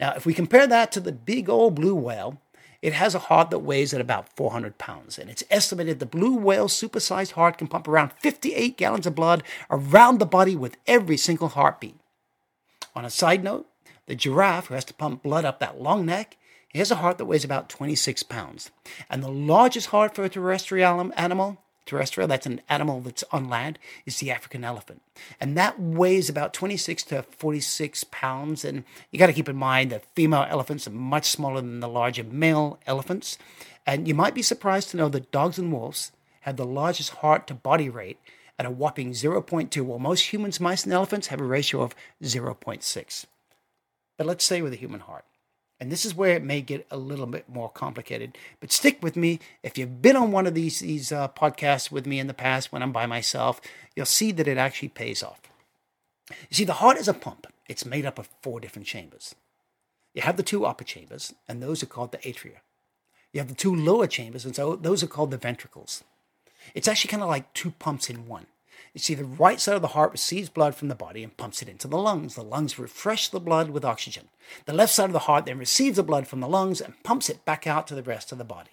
Now, 0.00 0.14
if 0.14 0.26
we 0.26 0.34
compare 0.34 0.66
that 0.66 0.90
to 0.92 1.00
the 1.00 1.12
big 1.12 1.48
old 1.48 1.74
blue 1.74 1.94
whale, 1.94 2.40
it 2.80 2.92
has 2.92 3.14
a 3.14 3.20
heart 3.20 3.50
that 3.50 3.58
weighs 3.60 3.92
at 3.92 4.00
about 4.00 4.34
400 4.36 4.78
pounds, 4.78 5.18
and 5.18 5.28
it's 5.28 5.42
estimated 5.50 5.98
the 5.98 6.06
blue 6.06 6.36
whale's 6.36 6.78
supersized 6.78 7.32
heart 7.32 7.58
can 7.58 7.66
pump 7.66 7.88
around 7.88 8.12
58 8.20 8.76
gallons 8.76 9.06
of 9.06 9.14
blood 9.14 9.42
around 9.70 10.18
the 10.18 10.26
body 10.26 10.54
with 10.54 10.76
every 10.86 11.16
single 11.16 11.48
heartbeat. 11.48 11.96
On 12.94 13.04
a 13.04 13.10
side 13.10 13.42
note, 13.42 13.66
the 14.06 14.14
giraffe, 14.14 14.66
who 14.66 14.74
has 14.74 14.84
to 14.86 14.94
pump 14.94 15.22
blood 15.22 15.44
up 15.44 15.60
that 15.60 15.80
long 15.80 16.06
neck, 16.06 16.36
has 16.74 16.90
a 16.90 16.96
heart 16.96 17.18
that 17.18 17.24
weighs 17.24 17.44
about 17.44 17.68
26 17.68 18.22
pounds. 18.24 18.70
And 19.10 19.22
the 19.22 19.30
largest 19.30 19.88
heart 19.88 20.14
for 20.14 20.24
a 20.24 20.28
terrestrial 20.28 21.12
animal 21.16 21.62
terrestrial, 21.88 22.28
that's 22.28 22.46
an 22.46 22.60
animal 22.68 23.00
that's 23.00 23.24
on 23.32 23.48
land, 23.48 23.78
is 24.06 24.18
the 24.18 24.30
African 24.30 24.62
elephant. 24.62 25.02
And 25.40 25.56
that 25.56 25.80
weighs 25.80 26.28
about 26.28 26.54
26 26.54 27.02
to 27.04 27.22
46 27.22 28.04
pounds. 28.04 28.64
And 28.64 28.84
you 29.10 29.18
got 29.18 29.26
to 29.26 29.32
keep 29.32 29.48
in 29.48 29.56
mind 29.56 29.90
that 29.90 30.04
female 30.14 30.46
elephants 30.48 30.86
are 30.86 30.92
much 30.92 31.26
smaller 31.26 31.60
than 31.60 31.80
the 31.80 31.88
larger 31.88 32.24
male 32.24 32.78
elephants. 32.86 33.38
And 33.86 34.06
you 34.06 34.14
might 34.14 34.34
be 34.34 34.42
surprised 34.42 34.90
to 34.90 34.96
know 34.96 35.08
that 35.08 35.32
dogs 35.32 35.58
and 35.58 35.72
wolves 35.72 36.12
have 36.42 36.56
the 36.56 36.64
largest 36.64 37.10
heart 37.14 37.46
to 37.48 37.54
body 37.54 37.88
rate 37.88 38.18
at 38.58 38.66
a 38.66 38.70
whopping 38.70 39.12
0.2, 39.12 39.82
while 39.82 39.98
most 39.98 40.32
humans, 40.32 40.60
mice, 40.60 40.84
and 40.84 40.92
elephants 40.92 41.28
have 41.28 41.40
a 41.40 41.44
ratio 41.44 41.80
of 41.80 41.94
0.6. 42.22 43.26
But 44.16 44.26
let's 44.26 44.44
stay 44.44 44.62
with 44.62 44.72
the 44.72 44.78
human 44.78 45.00
heart. 45.00 45.24
And 45.80 45.92
this 45.92 46.04
is 46.04 46.14
where 46.14 46.34
it 46.34 46.42
may 46.42 46.60
get 46.60 46.86
a 46.90 46.96
little 46.96 47.26
bit 47.26 47.48
more 47.48 47.68
complicated. 47.68 48.36
But 48.60 48.72
stick 48.72 49.00
with 49.02 49.16
me. 49.16 49.38
If 49.62 49.78
you've 49.78 50.02
been 50.02 50.16
on 50.16 50.32
one 50.32 50.46
of 50.46 50.54
these, 50.54 50.80
these 50.80 51.12
uh, 51.12 51.28
podcasts 51.28 51.90
with 51.90 52.04
me 52.06 52.18
in 52.18 52.26
the 52.26 52.34
past 52.34 52.72
when 52.72 52.82
I'm 52.82 52.92
by 52.92 53.06
myself, 53.06 53.60
you'll 53.94 54.06
see 54.06 54.32
that 54.32 54.48
it 54.48 54.58
actually 54.58 54.88
pays 54.88 55.22
off. 55.22 55.40
You 56.30 56.56
see, 56.56 56.64
the 56.64 56.74
heart 56.74 56.98
is 56.98 57.08
a 57.08 57.14
pump, 57.14 57.46
it's 57.68 57.86
made 57.86 58.04
up 58.04 58.18
of 58.18 58.28
four 58.42 58.60
different 58.60 58.86
chambers. 58.86 59.34
You 60.14 60.22
have 60.22 60.36
the 60.36 60.42
two 60.42 60.66
upper 60.66 60.84
chambers, 60.84 61.32
and 61.46 61.62
those 61.62 61.82
are 61.82 61.86
called 61.86 62.12
the 62.12 62.18
atria. 62.18 62.58
You 63.32 63.40
have 63.40 63.48
the 63.48 63.54
two 63.54 63.74
lower 63.74 64.06
chambers, 64.06 64.44
and 64.44 64.56
so 64.56 64.74
those 64.74 65.02
are 65.02 65.06
called 65.06 65.30
the 65.30 65.36
ventricles. 65.36 66.02
It's 66.74 66.88
actually 66.88 67.10
kind 67.10 67.22
of 67.22 67.28
like 67.28 67.52
two 67.54 67.70
pumps 67.72 68.10
in 68.10 68.26
one. 68.26 68.46
You 68.94 69.00
see, 69.00 69.14
the 69.14 69.24
right 69.24 69.60
side 69.60 69.76
of 69.76 69.82
the 69.82 69.88
heart 69.88 70.12
receives 70.12 70.48
blood 70.48 70.74
from 70.74 70.88
the 70.88 70.94
body 70.94 71.22
and 71.22 71.36
pumps 71.36 71.62
it 71.62 71.68
into 71.68 71.88
the 71.88 71.98
lungs. 71.98 72.34
The 72.34 72.42
lungs 72.42 72.78
refresh 72.78 73.28
the 73.28 73.40
blood 73.40 73.70
with 73.70 73.84
oxygen. 73.84 74.28
The 74.64 74.72
left 74.72 74.92
side 74.92 75.06
of 75.06 75.12
the 75.12 75.20
heart 75.20 75.46
then 75.46 75.58
receives 75.58 75.96
the 75.96 76.02
blood 76.02 76.26
from 76.26 76.40
the 76.40 76.48
lungs 76.48 76.80
and 76.80 77.02
pumps 77.02 77.28
it 77.28 77.44
back 77.44 77.66
out 77.66 77.86
to 77.88 77.94
the 77.94 78.02
rest 78.02 78.32
of 78.32 78.38
the 78.38 78.44
body. 78.44 78.70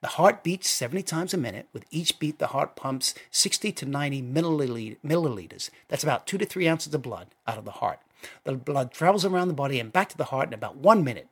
The 0.00 0.08
heart 0.08 0.44
beats 0.44 0.70
70 0.70 1.02
times 1.02 1.34
a 1.34 1.38
minute. 1.38 1.66
With 1.72 1.84
each 1.90 2.18
beat, 2.18 2.38
the 2.38 2.48
heart 2.48 2.76
pumps 2.76 3.14
60 3.30 3.72
to 3.72 3.86
90 3.86 4.22
milliliters. 4.22 5.70
That's 5.88 6.04
about 6.04 6.26
two 6.26 6.38
to 6.38 6.46
three 6.46 6.68
ounces 6.68 6.94
of 6.94 7.02
blood 7.02 7.28
out 7.46 7.58
of 7.58 7.64
the 7.64 7.72
heart. 7.72 8.00
The 8.44 8.54
blood 8.54 8.92
travels 8.92 9.24
around 9.24 9.48
the 9.48 9.54
body 9.54 9.80
and 9.80 9.92
back 9.92 10.08
to 10.10 10.16
the 10.16 10.24
heart 10.24 10.48
in 10.48 10.54
about 10.54 10.76
one 10.76 11.02
minute. 11.02 11.28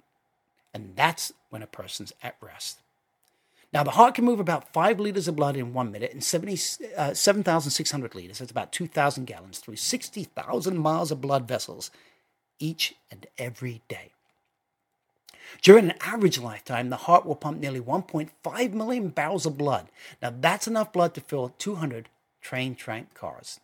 And 0.75 0.95
that's 0.97 1.33
when 1.51 1.63
a 1.63 1.67
person's 1.67 2.13
at 2.23 2.37
rest. 2.41 2.81
Now, 3.73 3.83
the 3.83 3.91
heart 3.93 4.15
can 4.15 4.25
move 4.25 4.41
about 4.41 4.73
5 4.73 5.01
liters 5.01 5.29
of 5.29 5.37
blood 5.37 5.57
in 5.57 5.75
one 5.75 5.93
minute 5.93 6.13
and 6.13 6.23
70, 6.23 6.59
uh, 6.97 7.15
7,600 7.15 8.15
liters, 8.15 8.39
that's 8.39 8.51
about 8.51 8.73
2,000 8.73 9.25
gallons, 9.25 9.59
through 9.59 9.77
60,000 9.77 10.79
miles 10.79 11.11
of 11.11 11.21
blood 11.21 11.49
vessels 11.49 11.91
each 12.59 12.95
and 13.11 13.27
every 13.39 13.83
day. 13.89 14.13
During 15.63 15.91
an 15.91 15.97
average 16.01 16.39
lifetime, 16.39 16.91
the 16.91 16.97
heart 16.97 17.27
will 17.27 17.37
pump 17.37 17.61
nearly 17.61 17.81
1.5 17.81 18.73
million 18.73 19.09
barrels 19.09 19.47
of 19.47 19.59
blood. 19.59 19.89
Now, 20.23 20.33
that's 20.39 20.67
enough 20.67 20.93
blood 20.93 21.15
to 21.15 21.21
fill 21.21 21.55
200 21.59 22.09
train 22.41 22.75
tank 22.75 23.15
cars. 23.15 23.61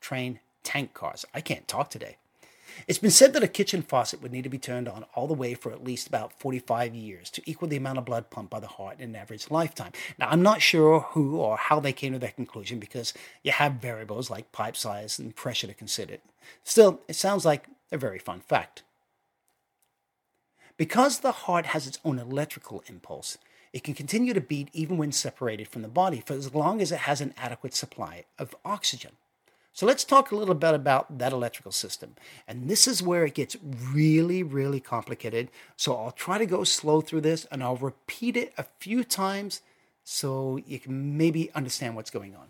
Train 0.00 0.40
tank 0.62 0.94
cars. 0.94 1.24
I 1.34 1.40
can't 1.40 1.68
talk 1.68 1.90
today. 1.90 2.16
It's 2.86 2.98
been 2.98 3.10
said 3.10 3.32
that 3.32 3.42
a 3.42 3.48
kitchen 3.48 3.82
faucet 3.82 4.22
would 4.22 4.32
need 4.32 4.44
to 4.44 4.50
be 4.50 4.58
turned 4.58 4.88
on 4.88 5.04
all 5.14 5.26
the 5.26 5.34
way 5.34 5.54
for 5.54 5.72
at 5.72 5.84
least 5.84 6.06
about 6.06 6.38
45 6.38 6.94
years 6.94 7.30
to 7.30 7.42
equal 7.44 7.68
the 7.68 7.76
amount 7.76 7.98
of 7.98 8.04
blood 8.04 8.30
pumped 8.30 8.50
by 8.50 8.60
the 8.60 8.66
heart 8.66 9.00
in 9.00 9.10
an 9.10 9.16
average 9.16 9.50
lifetime. 9.50 9.92
Now, 10.18 10.28
I'm 10.28 10.42
not 10.42 10.62
sure 10.62 11.00
who 11.00 11.36
or 11.36 11.56
how 11.56 11.80
they 11.80 11.92
came 11.92 12.12
to 12.12 12.18
that 12.20 12.36
conclusion 12.36 12.78
because 12.78 13.12
you 13.42 13.52
have 13.52 13.74
variables 13.74 14.30
like 14.30 14.52
pipe 14.52 14.76
size 14.76 15.18
and 15.18 15.34
pressure 15.34 15.66
to 15.66 15.74
consider. 15.74 16.18
Still, 16.62 17.00
it 17.08 17.16
sounds 17.16 17.44
like 17.44 17.66
a 17.90 17.98
very 17.98 18.18
fun 18.18 18.40
fact. 18.40 18.82
Because 20.76 21.20
the 21.20 21.32
heart 21.32 21.66
has 21.66 21.86
its 21.86 21.98
own 22.04 22.18
electrical 22.18 22.84
impulse, 22.86 23.36
it 23.72 23.82
can 23.82 23.94
continue 23.94 24.32
to 24.32 24.40
beat 24.40 24.70
even 24.72 24.96
when 24.96 25.12
separated 25.12 25.68
from 25.68 25.82
the 25.82 25.88
body 25.88 26.22
for 26.24 26.34
as 26.34 26.54
long 26.54 26.80
as 26.80 26.92
it 26.92 27.00
has 27.00 27.20
an 27.20 27.34
adequate 27.36 27.74
supply 27.74 28.24
of 28.38 28.54
oxygen. 28.64 29.12
So 29.72 29.86
let's 29.86 30.04
talk 30.04 30.32
a 30.32 30.36
little 30.36 30.54
bit 30.54 30.74
about 30.74 31.18
that 31.18 31.32
electrical 31.32 31.70
system. 31.70 32.16
And 32.48 32.68
this 32.68 32.88
is 32.88 33.02
where 33.02 33.24
it 33.24 33.34
gets 33.34 33.56
really, 33.62 34.42
really 34.42 34.80
complicated. 34.80 35.50
So 35.76 35.94
I'll 35.94 36.10
try 36.10 36.38
to 36.38 36.46
go 36.46 36.64
slow 36.64 37.00
through 37.00 37.20
this 37.20 37.44
and 37.50 37.62
I'll 37.62 37.76
repeat 37.76 38.36
it 38.36 38.52
a 38.58 38.66
few 38.80 39.04
times 39.04 39.60
so 40.02 40.58
you 40.66 40.80
can 40.80 41.16
maybe 41.16 41.52
understand 41.54 41.94
what's 41.94 42.10
going 42.10 42.34
on. 42.34 42.48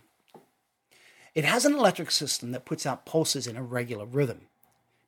It 1.35 1.45
has 1.45 1.65
an 1.65 1.75
electric 1.75 2.11
system 2.11 2.53
that 2.53 2.65
puts 2.65 2.87
out 2.87 3.05
pulses 3.05 3.47
in 3.47 3.57
a 3.57 3.63
regular 3.63 4.07
rhythm. 4.07 4.47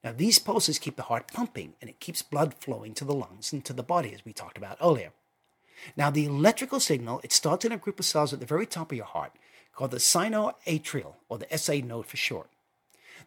Now, 0.05 0.12
these 0.12 0.38
pulses 0.38 0.79
keep 0.79 0.97
the 0.97 1.05
heart 1.05 1.33
pumping 1.33 1.75
and 1.81 1.90
it 1.90 2.00
keeps 2.00 2.23
blood 2.23 2.55
flowing 2.55 2.95
to 2.95 3.05
the 3.05 3.14
lungs 3.14 3.52
and 3.52 3.64
to 3.64 3.73
the 3.73 3.83
body, 3.83 4.14
as 4.14 4.25
we 4.25 4.33
talked 4.33 4.59
about 4.59 4.79
earlier. 4.81 5.12
Now, 5.97 6.11
the 6.11 6.26
electrical 6.26 6.81
signal, 6.81 7.21
it 7.23 7.33
starts 7.33 7.64
in 7.64 7.73
a 7.73 7.79
group 7.79 7.99
of 7.99 8.05
cells 8.05 8.33
at 8.33 8.40
the 8.40 8.47
very 8.47 8.67
top 8.67 8.93
of 8.93 8.97
your 8.97 9.07
heart 9.07 9.33
called 9.74 9.90
the 9.90 9.98
sinoatrial, 9.98 11.14
or 11.28 11.38
the 11.38 11.58
SA 11.58 11.74
node 11.84 12.06
for 12.06 12.16
short. 12.16 12.48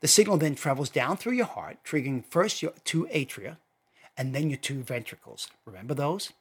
The 0.01 0.07
signal 0.07 0.37
then 0.37 0.55
travels 0.55 0.89
down 0.89 1.17
through 1.17 1.33
your 1.33 1.45
heart, 1.45 1.77
triggering 1.85 2.25
first 2.25 2.61
your 2.61 2.73
two 2.83 3.07
atria 3.13 3.57
and 4.17 4.35
then 4.35 4.49
your 4.49 4.57
two 4.57 4.83
ventricles. 4.83 5.49
Remember 5.65 5.93
those? 5.93 6.33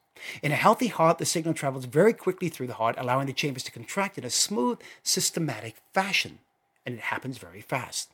In 0.42 0.52
a 0.52 0.56
healthy 0.56 0.88
heart, 0.88 1.18
the 1.18 1.25
signal 1.25 1.54
travels 1.54 1.87
very 1.87 2.12
quickly 2.12 2.49
through 2.49 2.66
the 2.66 2.75
heart, 2.75 2.97
allowing 2.99 3.26
the 3.26 3.32
chambers 3.32 3.62
to 3.64 3.73
contract 3.73 4.18
in 4.18 4.25
a 4.25 4.30
smooth, 4.30 4.78
systematic 5.02 5.76
fashion, 5.94 6.40
and 6.85 6.97
it 6.97 7.00
happens 7.00 7.38
very 7.38 7.61
fast. 7.61 8.11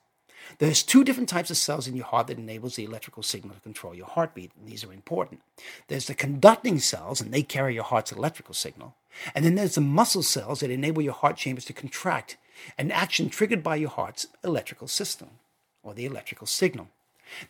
There's 0.58 0.82
two 0.82 1.04
different 1.04 1.28
types 1.28 1.50
of 1.50 1.56
cells 1.56 1.86
in 1.86 1.96
your 1.96 2.06
heart 2.06 2.26
that 2.28 2.38
enables 2.38 2.76
the 2.76 2.84
electrical 2.84 3.22
signal 3.22 3.54
to 3.54 3.60
control 3.60 3.94
your 3.94 4.06
heartbeat, 4.06 4.52
and 4.58 4.68
these 4.68 4.84
are 4.84 4.92
important. 4.92 5.40
There's 5.88 6.06
the 6.06 6.14
conducting 6.14 6.78
cells, 6.78 7.20
and 7.20 7.32
they 7.32 7.42
carry 7.42 7.74
your 7.74 7.84
heart's 7.84 8.12
electrical 8.12 8.54
signal. 8.54 8.94
And 9.34 9.44
then 9.44 9.54
there's 9.54 9.74
the 9.74 9.80
muscle 9.80 10.22
cells 10.22 10.60
that 10.60 10.70
enable 10.70 11.02
your 11.02 11.12
heart 11.12 11.36
chambers 11.36 11.64
to 11.66 11.72
contract, 11.72 12.36
an 12.76 12.90
action 12.90 13.28
triggered 13.28 13.62
by 13.62 13.76
your 13.76 13.90
heart's 13.90 14.26
electrical 14.42 14.88
system, 14.88 15.28
or 15.82 15.94
the 15.94 16.06
electrical 16.06 16.46
signal. 16.46 16.88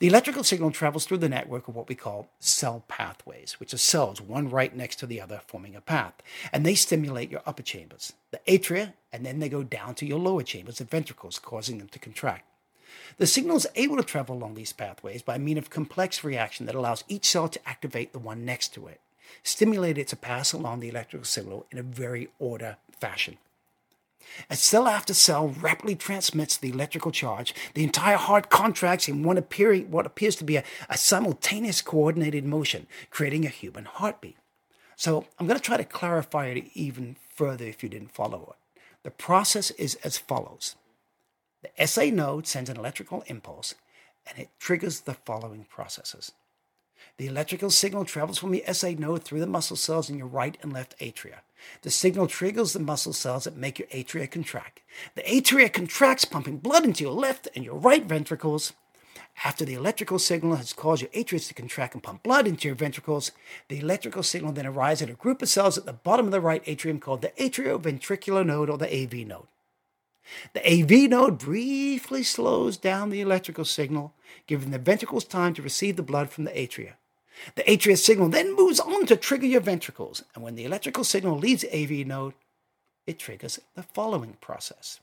The 0.00 0.09
electrical 0.09 0.45
signal 0.45 0.71
travels 0.71 1.04
through 1.04 1.18
the 1.18 1.28
network 1.28 1.68
of 1.68 1.76
what 1.76 1.88
we 1.88 1.95
call 1.95 2.28
cell 2.40 2.85
pathways, 2.88 3.61
which 3.61 3.73
are 3.73 3.78
cells, 3.78 4.21
one 4.21 4.50
right 4.50 4.75
next 4.75 4.97
to 4.97 5.07
the 5.07 5.21
other, 5.21 5.40
forming 5.47 5.76
a 5.76 5.80
path. 5.80 6.14
And 6.52 6.66
they 6.66 6.75
stimulate 6.75 7.30
your 7.30 7.42
upper 7.47 7.62
chambers, 7.62 8.12
the 8.30 8.40
atria, 8.49 8.95
and 9.12 9.25
then 9.25 9.38
they 9.38 9.49
go 9.49 9.62
down 9.62 9.95
to 9.97 10.07
your 10.07 10.18
lower 10.18 10.42
chambers, 10.42 10.78
the 10.78 10.85
ventricles, 10.85 11.38
causing 11.38 11.78
them 11.78 11.88
to 11.88 11.99
contract. 11.99 12.45
The 13.18 13.26
signal 13.26 13.57
is 13.57 13.66
able 13.75 13.97
to 13.97 14.02
travel 14.02 14.37
along 14.37 14.54
these 14.54 14.73
pathways 14.73 15.23
by 15.23 15.38
means 15.38 15.59
of 15.59 15.71
complex 15.71 16.23
reaction 16.23 16.66
that 16.66 16.75
allows 16.75 17.04
each 17.09 17.28
cell 17.28 17.49
to 17.49 17.68
activate 17.68 18.12
the 18.12 18.18
one 18.18 18.45
next 18.45 18.75
to 18.75 18.87
it, 18.87 19.00
stimulate 19.42 19.99
it 19.99 20.09
to 20.09 20.16
pass 20.16 20.52
along 20.52 20.80
the 20.80 20.88
electrical 20.88 21.25
signal 21.25 21.66
in 21.71 21.78
a 21.78 21.83
very 21.83 22.28
order 22.38 22.76
fashion. 22.99 23.38
As 24.50 24.61
cell 24.61 24.87
after 24.87 25.14
cell 25.14 25.49
rapidly 25.49 25.97
transmits 25.97 26.57
the 26.57 26.71
electrical 26.71 27.11
charge, 27.11 27.54
the 27.75 27.85
entire 27.85 28.16
heart 28.16 28.50
contracts 28.50 29.09
in 29.09 29.23
one 29.23 29.38
appearing, 29.38 29.90
what 29.90 30.07
appears 30.07 30.37
to 30.37 30.45
be 30.45 30.57
a, 30.57 30.64
a 30.88 30.99
simultaneous 30.99 31.80
coordinated 31.83 32.45
motion, 32.45 32.87
creating 33.11 33.47
a 33.47 33.50
human 33.50 33.85
heartbeat. 33.85 34.37
So 34.97 35.26
I'm 35.38 35.47
going 35.47 35.59
to 35.59 35.64
try 35.64 35.76
to 35.76 35.85
clarify 35.85 36.47
it 36.47 36.64
even 36.75 37.16
further 37.30 37.64
if 37.64 37.83
you 37.83 37.88
didn't 37.88 38.12
follow 38.12 38.54
it. 38.54 38.80
The 39.02 39.11
process 39.11 39.71
is 39.73 39.95
as 40.04 40.18
follows. 40.18 40.75
The 41.62 41.87
SA 41.87 42.05
node 42.05 42.47
sends 42.47 42.71
an 42.71 42.77
electrical 42.77 43.25
impulse 43.27 43.75
and 44.27 44.38
it 44.38 44.50
triggers 44.59 45.00
the 45.00 45.15
following 45.15 45.65
processes. 45.65 46.33
The 47.17 47.27
electrical 47.27 47.71
signal 47.71 48.05
travels 48.05 48.38
from 48.38 48.50
the 48.53 48.65
SA 48.73 48.91
node 48.99 49.25
through 49.25 49.41
the 49.41 49.47
muscle 49.47 49.77
cells 49.77 50.09
in 50.09 50.19
your 50.19 50.27
right 50.27 50.57
and 50.62 50.73
left 50.73 50.99
atria. 50.99 51.41
The 51.83 51.91
signal 51.91 52.29
triggers 52.29 52.73
the 52.73 52.79
muscle 52.79 53.12
cells 53.12 53.45
that 53.45 53.57
make 53.57 53.79
your 53.79 53.88
atria 53.88 54.31
contract. 54.31 54.81
The 55.15 55.23
atria 55.23 55.73
contracts, 55.73 56.25
pumping 56.25 56.59
blood 56.59 56.85
into 56.85 57.05
your 57.05 57.12
left 57.12 57.49
and 57.55 57.65
your 57.65 57.77
right 57.77 58.05
ventricles. 58.05 58.73
After 59.45 59.65
the 59.65 59.75
electrical 59.75 60.19
signal 60.19 60.57
has 60.57 60.73
caused 60.73 61.03
your 61.03 61.11
atria 61.11 61.47
to 61.47 61.55
contract 61.55 61.95
and 61.95 62.03
pump 62.03 62.23
blood 62.23 62.47
into 62.47 62.69
your 62.69 62.77
ventricles, 62.77 63.33
the 63.69 63.79
electrical 63.79 64.23
signal 64.23 64.53
then 64.53 64.67
arrives 64.67 65.03
at 65.03 65.11
a 65.11 65.15
group 65.15 65.43
of 65.43 65.49
cells 65.49 65.79
at 65.79 65.87
the 65.87 65.93
bottom 65.93 66.27
of 66.27 66.33
the 66.33 66.41
right 66.41 66.62
atrium 66.67 67.00
called 67.00 67.23
the 67.23 67.33
atrioventricular 67.38 68.45
node 68.45 68.71
or 68.71 68.79
the 68.79 68.93
AV 68.93 69.27
node. 69.27 69.47
The 70.53 70.67
AV 70.67 71.11
node 71.11 71.39
briefly 71.39 72.23
slows 72.23 72.77
down 72.77 73.11
the 73.11 73.21
electrical 73.21 73.65
signal, 73.65 74.15
giving 74.47 74.71
the 74.71 74.79
ventricles 74.79 75.25
time 75.25 75.55
to 75.55 75.63
receive 75.63 75.97
the 75.97 76.03
blood 76.03 76.31
from 76.31 76.45
the 76.45 76.51
atria. 76.51 76.95
The 77.55 77.63
atria 77.63 77.97
signal 77.97 78.29
then 78.29 78.57
moves 78.57 78.81
on 78.81 79.07
to 79.07 79.17
trigger 79.17 79.47
your 79.47 79.61
ventricles, 79.61 80.25
and 80.35 80.43
when 80.43 80.57
the 80.57 80.65
electrical 80.65 81.05
signal 81.05 81.39
leaves 81.39 81.63
the 81.63 81.75
AV 81.75 82.07
node, 82.07 82.35
it 83.07 83.19
triggers 83.19 83.59
the 83.75 83.83
following 83.83 84.37
process. 84.41 85.01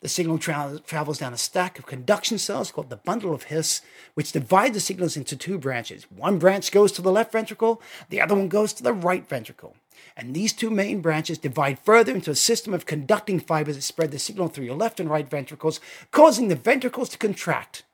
The 0.00 0.08
signal 0.08 0.38
tra- 0.38 0.80
travels 0.86 1.18
down 1.18 1.32
a 1.32 1.38
stack 1.38 1.78
of 1.78 1.86
conduction 1.86 2.38
cells 2.38 2.70
called 2.70 2.90
the 2.90 2.96
bundle 2.96 3.34
of 3.34 3.44
His, 3.44 3.80
which 4.14 4.32
divide 4.32 4.74
the 4.74 4.80
signals 4.80 5.16
into 5.16 5.36
two 5.36 5.58
branches. 5.58 6.06
One 6.10 6.38
branch 6.38 6.70
goes 6.70 6.92
to 6.92 7.02
the 7.02 7.12
left 7.12 7.32
ventricle, 7.32 7.80
the 8.10 8.20
other 8.20 8.34
one 8.34 8.48
goes 8.48 8.72
to 8.74 8.82
the 8.82 8.92
right 8.92 9.26
ventricle. 9.26 9.74
And 10.16 10.34
these 10.34 10.52
two 10.52 10.70
main 10.70 11.00
branches 11.00 11.38
divide 11.38 11.78
further 11.78 12.12
into 12.12 12.30
a 12.30 12.34
system 12.34 12.72
of 12.72 12.86
conducting 12.86 13.38
fibers 13.40 13.76
that 13.76 13.82
spread 13.82 14.10
the 14.10 14.18
signal 14.18 14.48
through 14.48 14.64
your 14.64 14.76
left 14.76 15.00
and 15.00 15.10
right 15.10 15.28
ventricles, 15.28 15.80
causing 16.10 16.48
the 16.48 16.56
ventricles 16.56 17.08
to 17.10 17.18
contract. 17.18 17.84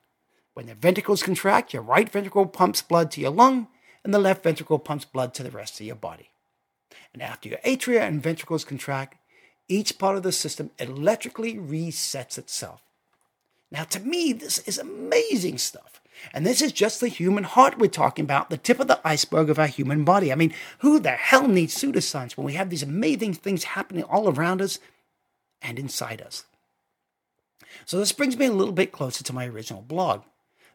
When 0.53 0.67
the 0.67 0.75
ventricles 0.75 1.23
contract, 1.23 1.73
your 1.73 1.81
right 1.81 2.09
ventricle 2.09 2.45
pumps 2.45 2.81
blood 2.81 3.11
to 3.11 3.21
your 3.21 3.31
lung, 3.31 3.67
and 4.03 4.13
the 4.13 4.19
left 4.19 4.43
ventricle 4.43 4.79
pumps 4.79 5.05
blood 5.05 5.33
to 5.33 5.43
the 5.43 5.51
rest 5.51 5.79
of 5.79 5.85
your 5.85 5.95
body. 5.95 6.29
And 7.13 7.21
after 7.21 7.49
your 7.49 7.59
atria 7.59 8.01
and 8.01 8.21
ventricles 8.21 8.65
contract, 8.65 9.17
each 9.67 9.97
part 9.97 10.17
of 10.17 10.23
the 10.23 10.31
system 10.31 10.71
electrically 10.77 11.55
resets 11.55 12.37
itself. 12.37 12.81
Now, 13.71 13.85
to 13.85 13.99
me, 13.99 14.33
this 14.33 14.59
is 14.59 14.77
amazing 14.77 15.57
stuff. 15.57 16.01
And 16.31 16.45
this 16.45 16.61
is 16.61 16.71
just 16.71 16.99
the 16.99 17.07
human 17.07 17.43
heart 17.43 17.77
we're 17.77 17.87
talking 17.87 18.23
about, 18.23 18.49
the 18.49 18.57
tip 18.57 18.79
of 18.79 18.87
the 18.87 19.05
iceberg 19.05 19.49
of 19.49 19.59
our 19.59 19.67
human 19.67 20.03
body. 20.03 20.31
I 20.31 20.35
mean, 20.35 20.53
who 20.79 20.99
the 20.99 21.11
hell 21.11 21.47
needs 21.47 21.75
pseudoscience 21.75 22.37
when 22.37 22.45
we 22.45 22.53
have 22.53 22.69
these 22.69 22.83
amazing 22.83 23.33
things 23.33 23.63
happening 23.63 24.03
all 24.03 24.29
around 24.29 24.61
us 24.61 24.79
and 25.61 25.77
inside 25.77 26.21
us? 26.21 26.45
So, 27.85 27.97
this 27.97 28.11
brings 28.11 28.37
me 28.37 28.45
a 28.45 28.53
little 28.53 28.73
bit 28.73 28.91
closer 28.91 29.23
to 29.23 29.33
my 29.33 29.47
original 29.47 29.81
blog. 29.81 30.21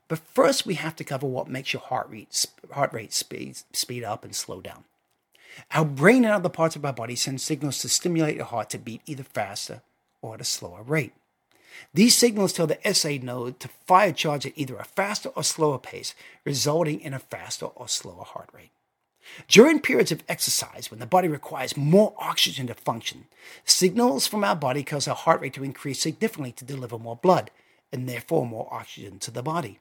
But 0.08 0.18
first, 0.18 0.66
we 0.66 0.74
have 0.74 0.96
to 0.96 1.04
cover 1.04 1.26
what 1.26 1.48
makes 1.48 1.72
your 1.72 1.82
heart 1.82 2.08
rate, 2.10 2.46
heart 2.72 2.92
rate 2.92 3.12
speed, 3.12 3.58
speed 3.72 4.02
up 4.02 4.24
and 4.24 4.34
slow 4.34 4.60
down. 4.60 4.84
Our 5.72 5.84
brain 5.84 6.24
and 6.24 6.32
other 6.32 6.48
parts 6.48 6.76
of 6.76 6.84
our 6.84 6.92
body 6.92 7.14
send 7.14 7.40
signals 7.40 7.78
to 7.80 7.88
stimulate 7.88 8.36
your 8.36 8.46
heart 8.46 8.70
to 8.70 8.78
beat 8.78 9.02
either 9.06 9.22
faster 9.22 9.82
or 10.22 10.34
at 10.34 10.40
a 10.40 10.44
slower 10.44 10.82
rate. 10.82 11.12
These 11.94 12.16
signals 12.16 12.52
tell 12.52 12.66
the 12.66 12.78
SA 12.92 13.18
node 13.22 13.60
to 13.60 13.68
fire 13.86 14.12
charge 14.12 14.46
at 14.46 14.52
either 14.56 14.76
a 14.76 14.84
faster 14.84 15.30
or 15.30 15.42
slower 15.42 15.78
pace, 15.78 16.14
resulting 16.44 17.00
in 17.00 17.14
a 17.14 17.18
faster 17.18 17.66
or 17.66 17.88
slower 17.88 18.24
heart 18.24 18.50
rate. 18.52 18.70
During 19.46 19.80
periods 19.80 20.12
of 20.12 20.22
exercise, 20.28 20.90
when 20.90 21.00
the 21.00 21.06
body 21.06 21.28
requires 21.28 21.76
more 21.76 22.14
oxygen 22.18 22.66
to 22.68 22.74
function, 22.74 23.26
signals 23.64 24.26
from 24.26 24.44
our 24.44 24.56
body 24.56 24.82
cause 24.82 25.06
our 25.06 25.14
heart 25.14 25.40
rate 25.40 25.54
to 25.54 25.64
increase 25.64 26.00
significantly 26.00 26.52
to 26.52 26.64
deliver 26.64 26.98
more 26.98 27.16
blood, 27.16 27.50
and 27.92 28.08
therefore 28.08 28.46
more 28.46 28.68
oxygen 28.72 29.18
to 29.18 29.30
the 29.30 29.42
body. 29.42 29.80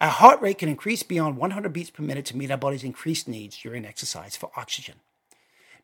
Our 0.00 0.08
heart 0.08 0.40
rate 0.40 0.58
can 0.58 0.68
increase 0.68 1.02
beyond 1.02 1.36
100 1.36 1.72
beats 1.72 1.90
per 1.90 2.02
minute 2.02 2.24
to 2.26 2.36
meet 2.36 2.50
our 2.50 2.56
body's 2.56 2.84
increased 2.84 3.28
needs 3.28 3.58
during 3.58 3.84
exercise 3.84 4.36
for 4.36 4.50
oxygen. 4.56 4.96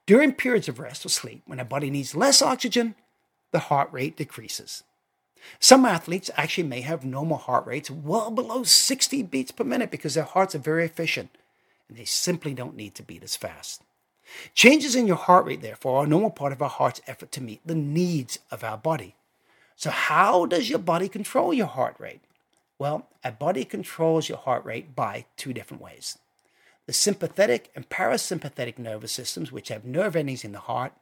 During 0.06 0.32
periods 0.32 0.68
of 0.68 0.78
rest 0.78 1.04
or 1.06 1.10
sleep, 1.10 1.42
when 1.46 1.58
our 1.58 1.64
body 1.64 1.90
needs 1.90 2.14
less 2.14 2.42
oxygen, 2.42 2.94
the 3.52 3.58
heart 3.60 3.92
rate 3.92 4.16
decreases. 4.16 4.82
Some 5.58 5.84
athletes 5.84 6.30
actually 6.36 6.68
may 6.68 6.80
have 6.82 7.04
normal 7.04 7.38
heart 7.38 7.66
rates 7.66 7.90
well 7.90 8.30
below 8.30 8.62
60 8.62 9.22
beats 9.24 9.50
per 9.50 9.64
minute 9.64 9.90
because 9.90 10.14
their 10.14 10.24
hearts 10.24 10.54
are 10.54 10.58
very 10.58 10.84
efficient 10.84 11.30
and 11.88 11.98
they 11.98 12.04
simply 12.04 12.54
don't 12.54 12.76
need 12.76 12.94
to 12.94 13.02
beat 13.02 13.22
as 13.22 13.36
fast. 13.36 13.82
Changes 14.54 14.94
in 14.94 15.06
your 15.06 15.16
heart 15.16 15.44
rate, 15.44 15.60
therefore, 15.60 16.00
are 16.00 16.04
a 16.04 16.08
normal 16.08 16.30
part 16.30 16.52
of 16.52 16.62
our 16.62 16.68
heart's 16.68 17.00
effort 17.06 17.32
to 17.32 17.42
meet 17.42 17.60
the 17.66 17.74
needs 17.74 18.38
of 18.50 18.62
our 18.62 18.78
body. 18.78 19.16
So, 19.74 19.90
how 19.90 20.46
does 20.46 20.70
your 20.70 20.78
body 20.78 21.08
control 21.08 21.52
your 21.52 21.66
heart 21.66 21.96
rate? 21.98 22.20
Well, 22.78 23.08
a 23.24 23.32
body 23.32 23.64
controls 23.64 24.28
your 24.28 24.38
heart 24.38 24.64
rate 24.64 24.94
by 24.94 25.26
two 25.36 25.52
different 25.52 25.82
ways. 25.82 26.18
The 26.86 26.92
sympathetic 26.92 27.70
and 27.74 27.88
parasympathetic 27.88 28.78
nervous 28.78 29.12
systems, 29.12 29.50
which 29.50 29.68
have 29.68 29.84
nerve 29.84 30.16
endings 30.16 30.44
in 30.44 30.52
the 30.52 30.60
heart, 30.60 30.92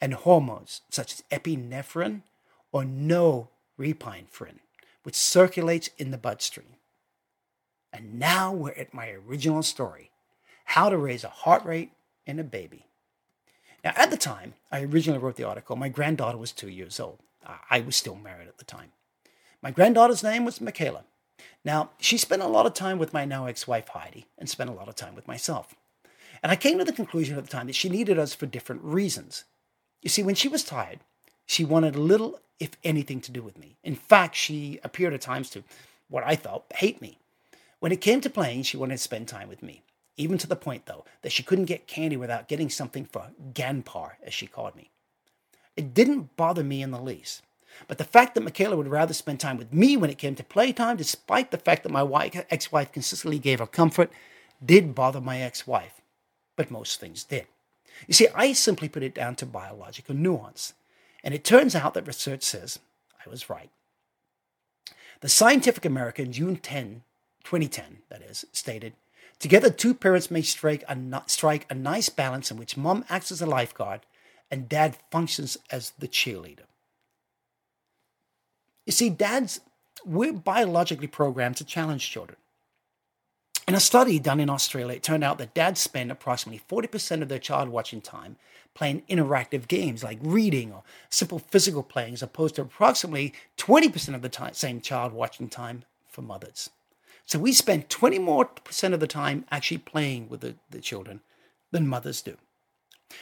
and 0.00 0.14
hormones 0.14 0.80
such 0.90 1.12
as 1.12 1.22
epinephrine 1.30 2.22
or 2.72 2.84
norepinephrine, 3.78 4.60
which 5.02 5.14
circulates 5.14 5.90
in 5.98 6.10
the 6.10 6.18
bloodstream. 6.18 6.76
And 7.92 8.18
now 8.18 8.52
we're 8.52 8.72
at 8.72 8.94
my 8.94 9.10
original 9.10 9.62
story 9.62 10.10
how 10.64 10.88
to 10.88 10.96
raise 10.96 11.24
a 11.24 11.28
heart 11.28 11.64
rate 11.64 11.92
in 12.26 12.38
a 12.38 12.44
baby. 12.44 12.86
Now, 13.84 13.92
at 13.96 14.10
the 14.10 14.16
time 14.16 14.54
I 14.70 14.82
originally 14.82 15.18
wrote 15.18 15.36
the 15.36 15.44
article, 15.44 15.76
my 15.76 15.88
granddaughter 15.88 16.38
was 16.38 16.52
two 16.52 16.68
years 16.68 17.00
old. 17.00 17.18
I 17.68 17.80
was 17.80 17.96
still 17.96 18.14
married 18.14 18.48
at 18.48 18.58
the 18.58 18.64
time. 18.64 18.92
My 19.60 19.72
granddaughter's 19.72 20.22
name 20.22 20.44
was 20.44 20.60
Michaela. 20.60 21.04
Now, 21.64 21.90
she 21.98 22.16
spent 22.16 22.42
a 22.42 22.48
lot 22.48 22.66
of 22.66 22.74
time 22.74 22.98
with 22.98 23.12
my 23.12 23.24
now 23.24 23.46
ex 23.46 23.66
wife 23.66 23.88
Heidi 23.88 24.26
and 24.38 24.48
spent 24.48 24.70
a 24.70 24.72
lot 24.72 24.88
of 24.88 24.94
time 24.94 25.14
with 25.14 25.26
myself. 25.26 25.74
And 26.42 26.50
I 26.50 26.56
came 26.56 26.78
to 26.78 26.84
the 26.84 26.92
conclusion 26.92 27.36
at 27.36 27.44
the 27.44 27.50
time 27.50 27.66
that 27.66 27.74
she 27.74 27.88
needed 27.88 28.18
us 28.18 28.34
for 28.34 28.46
different 28.46 28.82
reasons. 28.82 29.44
You 30.00 30.08
see, 30.08 30.22
when 30.22 30.34
she 30.34 30.48
was 30.48 30.64
tired, 30.64 31.00
she 31.46 31.64
wanted 31.64 31.96
little, 31.96 32.40
if 32.58 32.70
anything, 32.84 33.20
to 33.22 33.32
do 33.32 33.42
with 33.42 33.58
me. 33.58 33.76
In 33.82 33.94
fact, 33.94 34.36
she 34.36 34.80
appeared 34.84 35.14
at 35.14 35.20
times 35.20 35.50
to, 35.50 35.64
what 36.08 36.24
I 36.24 36.36
thought, 36.36 36.64
hate 36.74 37.00
me. 37.00 37.18
When 37.80 37.92
it 37.92 38.00
came 38.00 38.20
to 38.20 38.30
playing, 38.30 38.62
she 38.62 38.76
wanted 38.76 38.94
to 38.94 39.02
spend 39.02 39.28
time 39.28 39.48
with 39.48 39.62
me, 39.62 39.82
even 40.16 40.38
to 40.38 40.46
the 40.46 40.56
point, 40.56 40.86
though, 40.86 41.04
that 41.22 41.32
she 41.32 41.42
couldn't 41.42 41.64
get 41.64 41.86
candy 41.86 42.16
without 42.16 42.48
getting 42.48 42.70
something 42.70 43.04
for 43.04 43.30
Ganpar, 43.52 44.12
as 44.22 44.32
she 44.32 44.46
called 44.46 44.76
me. 44.76 44.90
It 45.76 45.94
didn't 45.94 46.36
bother 46.36 46.62
me 46.62 46.82
in 46.82 46.90
the 46.90 47.00
least. 47.00 47.42
But 47.88 47.98
the 47.98 48.04
fact 48.04 48.34
that 48.34 48.42
Michaela 48.42 48.76
would 48.76 48.88
rather 48.88 49.14
spend 49.14 49.40
time 49.40 49.56
with 49.56 49.72
me 49.72 49.96
when 49.96 50.10
it 50.10 50.18
came 50.18 50.34
to 50.34 50.44
playtime, 50.44 50.96
despite 50.96 51.50
the 51.50 51.58
fact 51.58 51.82
that 51.82 51.92
my 51.92 52.02
wife 52.02 52.92
consistently 52.92 53.38
gave 53.38 53.60
her 53.60 53.66
comfort, 53.66 54.12
did 54.64 54.94
bother 54.94 55.20
my 55.20 55.40
ex 55.40 55.66
wife. 55.66 56.00
But 56.54 56.70
most 56.70 57.00
things 57.00 57.24
did. 57.24 57.46
You 58.06 58.14
see, 58.14 58.28
I 58.34 58.52
simply 58.52 58.88
put 58.88 59.02
it 59.02 59.14
down 59.14 59.36
to 59.36 59.46
biological 59.46 60.14
nuance. 60.14 60.74
And 61.24 61.34
it 61.34 61.44
turns 61.44 61.74
out 61.74 61.94
that 61.94 62.06
research 62.06 62.42
says 62.42 62.78
I 63.24 63.30
was 63.30 63.48
right. 63.48 63.70
The 65.20 65.28
Scientific 65.28 65.84
American, 65.84 66.32
June 66.32 66.56
10, 66.56 67.02
2010, 67.44 67.98
that 68.08 68.22
is, 68.22 68.44
stated 68.52 68.94
Together, 69.38 69.70
two 69.70 69.92
parents 69.92 70.30
may 70.30 70.42
strike 70.42 70.84
a, 70.88 71.22
strike 71.26 71.66
a 71.68 71.74
nice 71.74 72.08
balance 72.08 72.52
in 72.52 72.56
which 72.56 72.76
mom 72.76 73.04
acts 73.08 73.32
as 73.32 73.42
a 73.42 73.46
lifeguard 73.46 74.02
and 74.52 74.68
dad 74.68 74.96
functions 75.10 75.58
as 75.70 75.92
the 75.98 76.06
cheerleader. 76.06 76.66
You 78.86 78.92
see, 78.92 79.10
dads, 79.10 79.60
we're 80.04 80.32
biologically 80.32 81.08
programmed 81.08 81.56
to 81.56 81.64
challenge 81.64 82.08
children. 82.08 82.38
In 83.68 83.74
a 83.76 83.80
study 83.80 84.18
done 84.18 84.40
in 84.40 84.50
Australia, 84.50 84.96
it 84.96 85.02
turned 85.04 85.22
out 85.22 85.38
that 85.38 85.54
dads 85.54 85.80
spend 85.80 86.10
approximately 86.10 86.60
40% 86.68 87.22
of 87.22 87.28
their 87.28 87.38
child 87.38 87.68
watching 87.68 88.00
time 88.00 88.36
playing 88.74 89.02
interactive 89.08 89.68
games 89.68 90.02
like 90.02 90.18
reading 90.20 90.72
or 90.72 90.82
simple 91.10 91.38
physical 91.38 91.82
playing, 91.82 92.14
as 92.14 92.22
opposed 92.22 92.56
to 92.56 92.62
approximately 92.62 93.34
20% 93.58 94.14
of 94.14 94.22
the 94.22 94.28
time, 94.28 94.54
same 94.54 94.80
child 94.80 95.12
watching 95.12 95.48
time 95.48 95.84
for 96.08 96.22
mothers. 96.22 96.70
So 97.24 97.38
we 97.38 97.52
spend 97.52 97.88
20 97.88 98.18
more 98.18 98.46
percent 98.46 98.94
of 98.94 99.00
the 99.00 99.06
time 99.06 99.44
actually 99.50 99.78
playing 99.78 100.28
with 100.28 100.40
the, 100.40 100.56
the 100.70 100.80
children 100.80 101.20
than 101.70 101.86
mothers 101.86 102.22
do. 102.22 102.36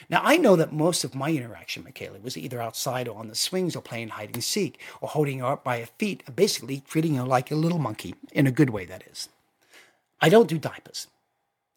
Now, 0.08 0.20
I 0.22 0.36
know 0.36 0.54
that 0.56 0.72
most 0.72 1.02
of 1.02 1.16
my 1.16 1.30
interaction 1.30 1.82
Kaylee 1.82 2.22
was 2.22 2.38
either 2.38 2.62
outside 2.62 3.08
or 3.08 3.18
on 3.18 3.28
the 3.28 3.34
swings 3.34 3.74
or 3.74 3.82
playing 3.82 4.10
hide 4.10 4.30
and 4.32 4.42
seek 4.42 4.80
or 5.00 5.08
holding 5.08 5.40
her 5.40 5.46
up 5.46 5.64
by 5.64 5.80
her 5.80 5.88
feet, 5.98 6.22
basically 6.34 6.82
treating 6.88 7.16
her 7.16 7.24
like 7.24 7.50
a 7.50 7.56
little 7.56 7.80
monkey, 7.80 8.14
in 8.32 8.46
a 8.46 8.52
good 8.52 8.70
way, 8.70 8.84
that 8.84 9.02
is. 9.10 9.28
I 10.20 10.28
don't 10.28 10.48
do 10.48 10.58
diapers. 10.58 11.06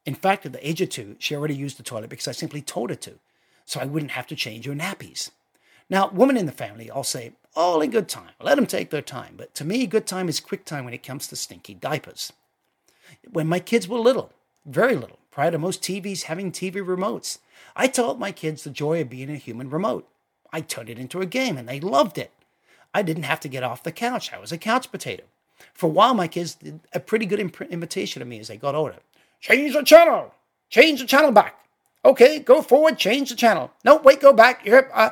In 0.05 0.15
fact, 0.15 0.45
at 0.45 0.51
the 0.51 0.67
age 0.67 0.81
of 0.81 0.89
two, 0.89 1.15
she 1.19 1.35
already 1.35 1.55
used 1.55 1.77
the 1.77 1.83
toilet 1.83 2.09
because 2.09 2.27
I 2.27 2.33
simply 2.33 2.61
told 2.61 2.89
her 2.89 2.95
to, 2.97 3.19
so 3.65 3.79
I 3.79 3.85
wouldn't 3.85 4.11
have 4.11 4.27
to 4.27 4.35
change 4.35 4.65
her 4.65 4.73
nappies. 4.73 5.31
Now, 5.89 6.09
women 6.09 6.37
in 6.37 6.45
the 6.45 6.51
family 6.51 6.89
all 6.89 7.03
say, 7.03 7.33
all 7.55 7.81
in 7.81 7.91
good 7.91 8.09
time. 8.09 8.31
Let 8.41 8.55
them 8.55 8.65
take 8.65 8.89
their 8.89 9.01
time. 9.01 9.35
But 9.37 9.53
to 9.55 9.65
me, 9.65 9.85
good 9.85 10.07
time 10.07 10.27
is 10.27 10.39
quick 10.39 10.65
time 10.65 10.85
when 10.85 10.93
it 10.93 11.03
comes 11.03 11.27
to 11.27 11.35
stinky 11.35 11.73
diapers. 11.73 12.33
When 13.31 13.47
my 13.47 13.59
kids 13.59 13.87
were 13.87 13.99
little, 13.99 14.31
very 14.65 14.95
little, 14.95 15.19
prior 15.29 15.51
to 15.51 15.59
most 15.59 15.81
TVs 15.81 16.23
having 16.23 16.51
TV 16.51 16.75
remotes, 16.75 17.39
I 17.75 17.87
taught 17.87 18.19
my 18.19 18.31
kids 18.31 18.63
the 18.63 18.69
joy 18.69 19.01
of 19.01 19.09
being 19.09 19.29
a 19.29 19.35
human 19.35 19.69
remote. 19.69 20.07
I 20.51 20.61
turned 20.61 20.89
it 20.89 20.99
into 20.99 21.21
a 21.21 21.25
game 21.25 21.57
and 21.57 21.67
they 21.67 21.79
loved 21.79 22.17
it. 22.17 22.31
I 22.93 23.01
didn't 23.01 23.23
have 23.23 23.39
to 23.41 23.47
get 23.47 23.63
off 23.63 23.83
the 23.83 23.91
couch. 23.91 24.31
I 24.33 24.39
was 24.39 24.51
a 24.51 24.57
couch 24.57 24.91
potato. 24.91 25.23
For 25.73 25.87
a 25.87 25.89
while, 25.89 26.13
my 26.13 26.27
kids 26.27 26.55
did 26.55 26.79
a 26.93 26.99
pretty 26.99 27.25
good 27.25 27.39
imp- 27.39 27.61
imitation 27.61 28.21
of 28.21 28.27
me 28.27 28.39
as 28.39 28.47
they 28.47 28.57
got 28.57 28.75
older. 28.75 28.95
Change 29.39 29.73
the 29.73 29.83
channel. 29.83 30.33
Change 30.69 31.01
the 31.01 31.07
channel 31.07 31.31
back. 31.31 31.59
Okay, 32.05 32.39
go 32.39 32.61
forward. 32.61 32.97
Change 32.97 33.29
the 33.29 33.35
channel. 33.35 33.71
No, 33.83 33.97
wait, 33.97 34.21
go 34.21 34.33
back. 34.33 34.65
You're, 34.65 34.89
uh, 34.93 35.11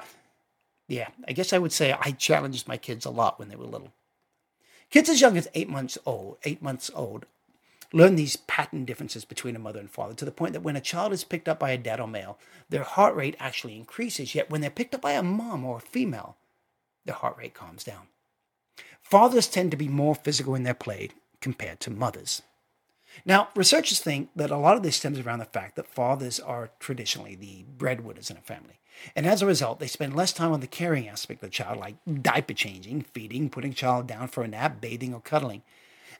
yeah, 0.88 1.10
I 1.28 1.32
guess 1.34 1.54
I 1.54 1.58
would 1.58 1.72
say 1.72 1.94
I 1.94 2.12
challenged 2.12 2.68
my 2.68 2.78
kids 2.78 3.06
a 3.06 3.10
lot 3.10 3.40
when 3.40 3.50
they 3.50 3.56
were 3.56 3.66
little. 3.66 3.94
Kids 4.90 5.10
as 5.10 5.22
young 5.22 5.38
as 5.38 5.48
eight 5.54 5.70
months 5.70 5.98
old, 6.06 6.38
eight 6.44 6.62
months 6.62 6.92
old, 6.94 7.26
learn 7.94 8.16
these 8.16 8.36
pattern 8.36 8.84
differences 8.84 9.24
between 9.24 9.56
a 9.56 9.60
mother 9.60 9.80
and 9.80 9.90
father 9.90 10.14
to 10.14 10.26
the 10.26 10.32
point 10.32 10.54
that 10.54 10.64
when 10.64 10.76
a 10.76 10.82
child 10.82 11.14
is 11.14 11.24
picked 11.24 11.48
up 11.48 11.60
by 11.60 11.72
a 11.72 11.78
dad 11.78 12.02
or 12.02 12.08
male, 12.08 12.38
their 12.70 12.84
heart 12.84 13.16
rate 13.16 13.38
actually 13.40 13.76
increases. 13.78 14.36
Yet 14.36 14.50
when 14.50 14.60
they're 14.60 14.70
picked 14.70 14.94
up 14.94 15.02
by 15.02 15.14
a 15.14 15.24
mom 15.24 15.64
or 15.64 15.78
a 15.78 15.82
female, 15.82 16.36
their 17.06 17.16
heart 17.16 17.38
rate 17.38 17.54
calms 17.54 17.86
down. 17.86 18.08
Fathers 19.12 19.47
tend 19.47 19.71
to 19.71 19.78
be 19.78 19.89
more 19.89 20.15
physical 20.15 20.56
in 20.56 20.63
their 20.63 20.74
play 20.74 21.10
compared 21.41 21.82
to 21.82 21.91
mothers. 21.91 22.43
Now, 23.26 23.50
researchers 23.58 24.00
think 24.00 24.30
that 24.38 24.52
a 24.52 24.56
lot 24.58 24.78
of 24.78 24.84
this 24.84 24.95
stems 24.95 25.19
around 25.19 25.39
the 25.39 25.45
fact 25.45 25.76
that 25.76 25.86
fathers 25.86 26.39
are 26.39 26.69
traditionally 26.80 27.36
the 27.36 27.65
breadwinners 27.78 28.32
in 28.32 28.38
a 28.38 28.41
family. 28.41 28.80
And 29.13 29.26
as 29.26 29.41
a 29.41 29.45
result, 29.45 29.82
they 29.82 29.88
spend 29.88 30.15
less 30.15 30.32
time 30.32 30.54
on 30.54 30.62
the 30.62 30.67
caring 30.67 31.10
aspect 31.10 31.43
of 31.43 31.50
the 31.50 31.54
child, 31.54 31.78
like 31.78 31.95
diaper 32.21 32.54
changing, 32.54 33.02
feeding, 33.02 33.50
putting 33.50 33.74
child 33.74 34.08
down 34.08 34.30
for 34.30 34.43
a 34.43 34.47
nap, 34.47 34.80
bathing, 34.80 35.13
or 35.13 35.19
cuddling. 35.19 35.63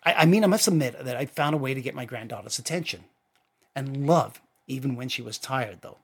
I, 0.04 0.14
I 0.14 0.26
mean, 0.26 0.44
I 0.44 0.48
must 0.48 0.68
admit 0.68 1.02
that 1.02 1.16
I 1.16 1.26
found 1.28 1.56
a 1.56 1.60
way 1.60 1.74
to 1.74 1.82
get 1.82 1.96
my 1.96 2.04
granddaughter's 2.04 2.60
attention 2.60 3.06
and 3.74 4.06
love, 4.06 4.42
even 4.68 4.98
when 4.98 5.08
she 5.08 5.22
was 5.22 5.38
tired, 5.38 5.78
though. 5.80 6.00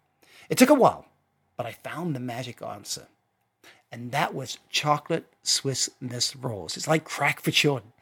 It 0.50 0.58
took 0.58 0.70
a 0.70 0.74
while, 0.74 1.06
but 1.58 1.66
I 1.66 1.74
found 1.74 2.16
the 2.16 2.22
magic 2.22 2.62
answer 2.62 3.08
and 3.92 4.12
that 4.12 4.34
was 4.34 4.60
chocolate 4.70 5.26
Swiss 5.44 5.90
Miss 6.02 6.36
rolls. 6.36 6.78
It's 6.78 6.88
like 6.88 7.04
crack 7.04 7.42
for 7.42 7.52
children. 7.52 7.94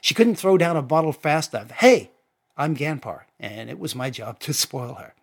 She 0.00 0.14
couldn't 0.14 0.36
throw 0.36 0.58
down 0.58 0.76
a 0.76 0.82
bottle 0.82 1.12
fast 1.12 1.54
enough. 1.54 1.70
Hey, 1.70 2.10
I'm 2.56 2.76
Ganpar, 2.76 3.22
and 3.38 3.70
it 3.70 3.78
was 3.78 3.94
my 3.94 4.10
job 4.10 4.40
to 4.40 4.52
spoil 4.52 4.94
her. 4.94 5.14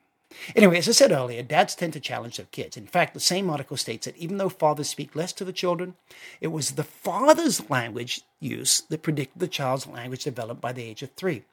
Anyway, 0.56 0.78
as 0.78 0.90
I 0.90 0.92
said 0.92 1.12
earlier, 1.12 1.42
dads 1.44 1.76
tend 1.76 1.94
to 1.94 2.00
challenge 2.00 2.38
their 2.38 2.46
kids. 2.48 2.76
In 2.76 2.88
fact, 2.88 3.14
the 3.14 3.20
same 3.20 3.50
article 3.50 3.78
states 3.78 4.06
that 4.06 4.18
even 4.18 4.38
though 4.38 4.50
fathers 4.50 4.90
speak 4.90 5.16
less 5.16 5.32
to 5.34 5.46
the 5.46 5.54
children, 5.54 5.96
it 6.42 6.48
was 6.48 6.72
the 6.72 6.84
father's 6.84 7.70
language 7.70 8.22
use 8.40 8.82
that 8.90 9.02
predicted 9.02 9.40
the 9.40 9.48
child's 9.48 9.88
language 9.88 10.24
development 10.24 10.62
by 10.62 10.74
the 10.74 10.84
age 10.84 11.04
of 11.04 11.12
three. 11.12 11.44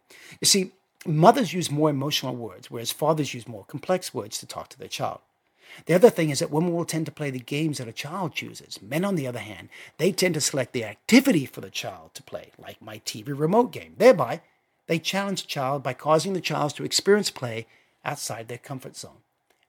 You 0.40 0.46
see, 0.46 0.72
mothers 1.06 1.52
use 1.52 1.70
more 1.70 1.90
emotional 1.90 2.34
words, 2.34 2.70
whereas 2.70 2.90
fathers 2.92 3.34
use 3.34 3.46
more 3.46 3.64
complex 3.64 4.12
words 4.12 4.38
to 4.38 4.46
talk 4.46 4.68
to 4.70 4.78
their 4.78 4.88
child. 4.88 5.20
The 5.86 5.94
other 5.94 6.10
thing 6.10 6.30
is 6.30 6.38
that 6.38 6.50
women 6.50 6.74
will 6.74 6.84
tend 6.84 7.06
to 7.06 7.12
play 7.12 7.30
the 7.30 7.38
games 7.38 7.78
that 7.78 7.88
a 7.88 7.92
child 7.92 8.34
chooses. 8.34 8.80
Men, 8.82 9.04
on 9.04 9.14
the 9.14 9.26
other 9.26 9.38
hand, 9.40 9.68
they 9.98 10.12
tend 10.12 10.34
to 10.34 10.40
select 10.40 10.72
the 10.72 10.84
activity 10.84 11.46
for 11.46 11.60
the 11.60 11.70
child 11.70 12.14
to 12.14 12.22
play, 12.22 12.52
like 12.58 12.80
my 12.80 12.98
TV 12.98 13.28
remote 13.38 13.72
game. 13.72 13.94
Thereby, 13.96 14.42
they 14.86 14.98
challenge 14.98 15.42
the 15.42 15.48
child 15.48 15.82
by 15.82 15.94
causing 15.94 16.32
the 16.32 16.40
child 16.40 16.74
to 16.76 16.84
experience 16.84 17.30
play 17.30 17.66
outside 18.04 18.48
their 18.48 18.58
comfort 18.58 18.96
zone. 18.96 19.22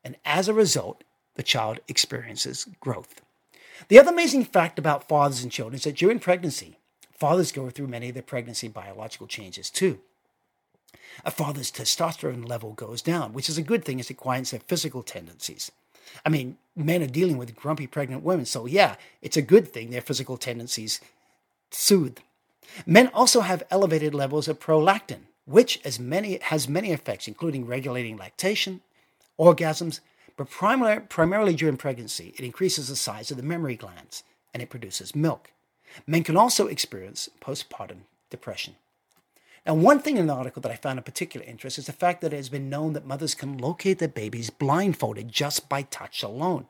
And 0.04 0.18
as 0.26 0.48
a 0.48 0.54
result, 0.54 1.04
the 1.36 1.44
child 1.44 1.80
experiences 1.88 2.68
growth. 2.80 3.22
The 3.88 4.00
other 4.00 4.12
amazing 4.12 4.46
fact 4.46 4.78
about 4.78 5.08
fathers 5.08 5.44
and 5.44 5.52
children 5.52 5.76
is 5.76 5.84
that 5.84 5.96
during 5.96 6.20
pregnancy, 6.20 6.78
fathers 7.12 7.52
go 7.52 7.70
through 7.70 7.88
many 7.88 8.10
of 8.10 8.14
their 8.14 8.24
pregnancy 8.24 8.68
biological 8.68 9.28
changes 9.28 9.70
too. 9.70 10.00
A 11.26 11.32
father's 11.32 11.72
testosterone 11.72 12.48
level 12.48 12.74
goes 12.74 13.02
down, 13.02 13.34
which 13.34 13.50
is 13.50 13.58
a 13.58 13.64
good 13.64 13.86
thing 13.86 14.00
as 14.00 14.10
it 14.10 14.16
quiets 14.16 14.52
their 14.52 14.60
physical 14.62 15.04
tendencies. 15.04 15.72
I 16.26 16.30
mean, 16.30 16.58
men 16.76 17.02
are 17.02 17.08
dealing 17.08 17.38
with 17.38 17.56
grumpy 17.56 17.88
pregnant 17.88 18.24
women, 18.24 18.46
so 18.46 18.66
yeah, 18.66 18.96
it's 19.22 19.38
a 19.38 19.42
good 19.42 19.68
thing 19.68 19.90
their 19.90 20.02
physical 20.02 20.38
tendencies 20.38 21.00
soothe. 21.72 22.18
Men 22.86 23.10
also 23.14 23.42
have 23.42 23.64
elevated 23.70 24.14
levels 24.14 24.48
of 24.48 24.60
prolactin, 24.60 25.22
which 25.46 25.80
has 25.84 26.00
many, 26.00 26.40
has 26.40 26.68
many 26.68 26.92
effects, 26.92 27.28
including 27.28 27.68
regulating 27.68 28.18
lactation, 28.18 28.82
orgasms, 29.40 30.00
but 30.38 30.50
primar- 30.50 31.08
primarily 31.10 31.56
during 31.56 31.78
pregnancy, 31.78 32.34
it 32.38 32.44
increases 32.44 32.88
the 32.88 32.96
size 32.96 33.30
of 33.30 33.38
the 33.38 33.44
mammary 33.44 33.76
glands 33.76 34.24
and 34.54 34.64
it 34.64 34.70
produces 34.70 35.16
milk. 35.16 35.52
Men 36.08 36.24
can 36.24 36.38
also 36.38 36.68
experience 36.68 37.30
postpartum 37.42 38.02
depression. 38.30 38.76
Now, 39.66 39.76
one 39.76 40.00
thing 40.00 40.18
in 40.18 40.28
the 40.28 40.34
article 40.34 40.62
that 40.62 40.74
I 40.74 40.76
found 40.76 41.00
of 41.00 41.06
particular 41.06 41.46
interest 41.46 41.78
is 41.78 41.86
the 41.86 41.94
fact 41.94 42.20
that 42.20 42.34
it 42.34 42.36
has 42.36 42.50
been 42.50 42.70
known 42.70 42.92
that 42.94 43.06
mothers 43.06 43.34
can 43.34 43.58
locate 43.58 44.00
their 44.00 44.10
babies 44.10 44.50
blindfolded 44.50 45.30
just 45.30 45.70
by 45.70 45.84
touch 45.84 46.22
alone. 46.22 46.66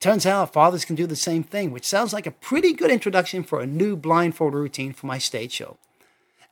Turns 0.00 0.26
out 0.26 0.52
fathers 0.52 0.84
can 0.84 0.96
do 0.96 1.06
the 1.06 1.14
same 1.14 1.44
thing, 1.44 1.70
which 1.70 1.86
sounds 1.86 2.12
like 2.12 2.26
a 2.26 2.32
pretty 2.32 2.72
good 2.72 2.90
introduction 2.90 3.44
for 3.44 3.60
a 3.60 3.66
new 3.66 3.94
blindfold 3.94 4.54
routine 4.54 4.92
for 4.92 5.06
my 5.06 5.18
stage 5.18 5.52
show. 5.52 5.78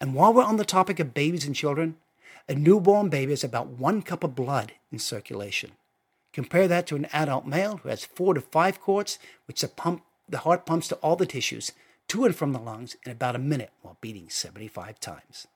And 0.00 0.14
while 0.14 0.32
we're 0.32 0.44
on 0.44 0.58
the 0.58 0.64
topic 0.64 1.00
of 1.00 1.12
babies 1.12 1.44
and 1.44 1.56
children, 1.56 1.96
a 2.48 2.54
newborn 2.54 3.08
baby 3.08 3.32
has 3.32 3.42
about 3.42 3.66
one 3.66 4.00
cup 4.00 4.22
of 4.22 4.36
blood 4.36 4.72
in 4.92 5.00
circulation. 5.00 5.72
Compare 6.32 6.68
that 6.68 6.86
to 6.86 6.96
an 6.96 7.08
adult 7.12 7.46
male 7.46 7.78
who 7.78 7.88
has 7.88 8.04
four 8.04 8.34
to 8.34 8.40
five 8.40 8.80
quarts, 8.80 9.18
which 9.46 9.60
the, 9.60 9.68
pump, 9.68 10.04
the 10.28 10.38
heart 10.38 10.66
pumps 10.66 10.86
to 10.88 10.96
all 10.96 11.16
the 11.16 11.26
tissues, 11.26 11.72
to 12.08 12.24
and 12.24 12.36
from 12.36 12.52
the 12.52 12.60
lungs, 12.60 12.96
in 13.04 13.10
about 13.10 13.34
a 13.34 13.40
minute 13.40 13.70
while 13.82 13.98
beating 14.00 14.28
75 14.28 15.00
times 15.00 15.48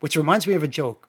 which 0.00 0.16
reminds 0.16 0.46
me 0.46 0.54
of 0.54 0.62
a 0.62 0.68
joke. 0.68 1.08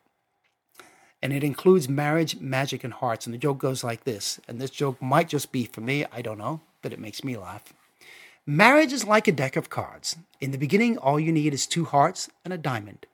And 1.22 1.34
it 1.34 1.44
includes 1.44 1.90
marriage, 1.90 2.40
magic, 2.40 2.84
and 2.84 2.94
hearts. 2.94 3.26
And 3.26 3.34
the 3.34 3.40
joke 3.40 3.58
goes 3.58 3.84
like 3.84 4.04
this. 4.04 4.40
And 4.48 4.60
this 4.60 4.70
joke 4.70 5.02
might 5.02 5.30
just 5.30 5.52
be 5.52 5.66
for 5.66 5.82
me, 5.82 6.06
I 6.12 6.22
don't 6.22 6.38
know, 6.38 6.62
but 6.82 6.94
it 6.94 7.00
makes 7.00 7.24
me 7.24 7.36
laugh. 7.36 7.74
Marriage 8.46 8.94
is 8.94 9.04
like 9.04 9.28
a 9.28 9.32
deck 9.32 9.56
of 9.56 9.70
cards. 9.70 10.16
In 10.40 10.52
the 10.52 10.58
beginning, 10.58 10.98
all 10.98 11.20
you 11.20 11.32
need 11.32 11.54
is 11.54 11.66
two 11.68 11.86
hearts 11.86 12.30
and 12.46 12.54
a 12.54 12.58
diamond. 12.58 13.06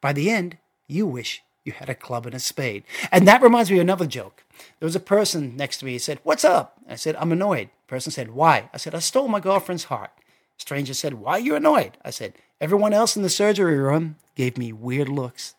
By 0.00 0.12
the 0.12 0.30
end, 0.30 0.56
you 0.88 1.06
wish 1.06 1.42
you 1.64 1.72
had 1.72 1.88
a 1.88 1.94
club 1.94 2.26
and 2.26 2.34
a 2.34 2.40
spade. 2.40 2.84
And 3.12 3.26
that 3.26 3.42
reminds 3.42 3.70
me 3.70 3.78
of 3.78 3.82
another 3.82 4.06
joke. 4.06 4.44
There 4.78 4.86
was 4.86 4.96
a 4.96 5.00
person 5.00 5.56
next 5.56 5.78
to 5.78 5.84
me. 5.84 5.92
He 5.92 5.98
said, 5.98 6.18
What's 6.22 6.44
up? 6.44 6.78
I 6.88 6.96
said, 6.96 7.16
I'm 7.16 7.32
annoyed. 7.32 7.68
The 7.86 7.90
person 7.90 8.12
said, 8.12 8.32
Why? 8.32 8.68
I 8.72 8.76
said, 8.76 8.94
I 8.94 8.98
stole 8.98 9.28
my 9.28 9.40
girlfriend's 9.40 9.84
heart. 9.84 10.10
Stranger 10.58 10.94
said, 10.94 11.14
Why 11.14 11.32
are 11.32 11.40
you 11.40 11.54
annoyed? 11.54 11.96
I 12.04 12.10
said, 12.10 12.34
Everyone 12.60 12.92
else 12.92 13.16
in 13.16 13.22
the 13.22 13.30
surgery 13.30 13.78
room 13.78 14.16
gave 14.34 14.58
me 14.58 14.72
weird 14.72 15.08
looks. 15.08 15.54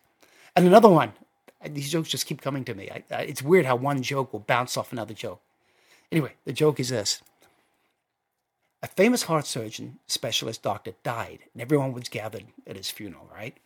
And 0.56 0.66
another 0.66 0.90
one, 0.90 1.14
these 1.64 1.92
jokes 1.92 2.10
just 2.10 2.26
keep 2.26 2.42
coming 2.42 2.64
to 2.66 2.74
me. 2.74 2.90
I, 2.90 3.04
I, 3.14 3.22
it's 3.24 3.42
weird 3.42 3.66
how 3.66 3.76
one 3.76 4.02
joke 4.02 4.34
will 4.34 4.40
bounce 4.42 4.78
off 4.78 4.92
another 4.92 5.14
joke. 5.14 5.42
Anyway, 6.12 6.34
the 6.46 6.54
joke 6.54 6.80
is 6.80 6.90
this 6.90 7.22
a 8.82 8.88
famous 8.88 9.24
heart 9.24 9.48
surgeon 9.48 9.98
specialist 10.06 10.62
doctor 10.62 10.94
died, 11.02 11.40
and 11.54 11.62
everyone 11.62 11.92
was 11.92 12.08
gathered 12.08 12.46
at 12.68 12.76
his 12.76 12.92
funeral, 12.92 13.28
right? 13.34 13.58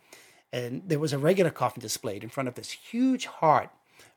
And 0.50 0.82
there 0.86 0.98
was 0.98 1.12
a 1.12 1.18
regular 1.18 1.50
coffin 1.50 1.82
displayed 1.82 2.24
in 2.24 2.30
front 2.30 2.48
of 2.48 2.54
this 2.54 2.70
huge 2.70 3.26
heart. 3.26 3.68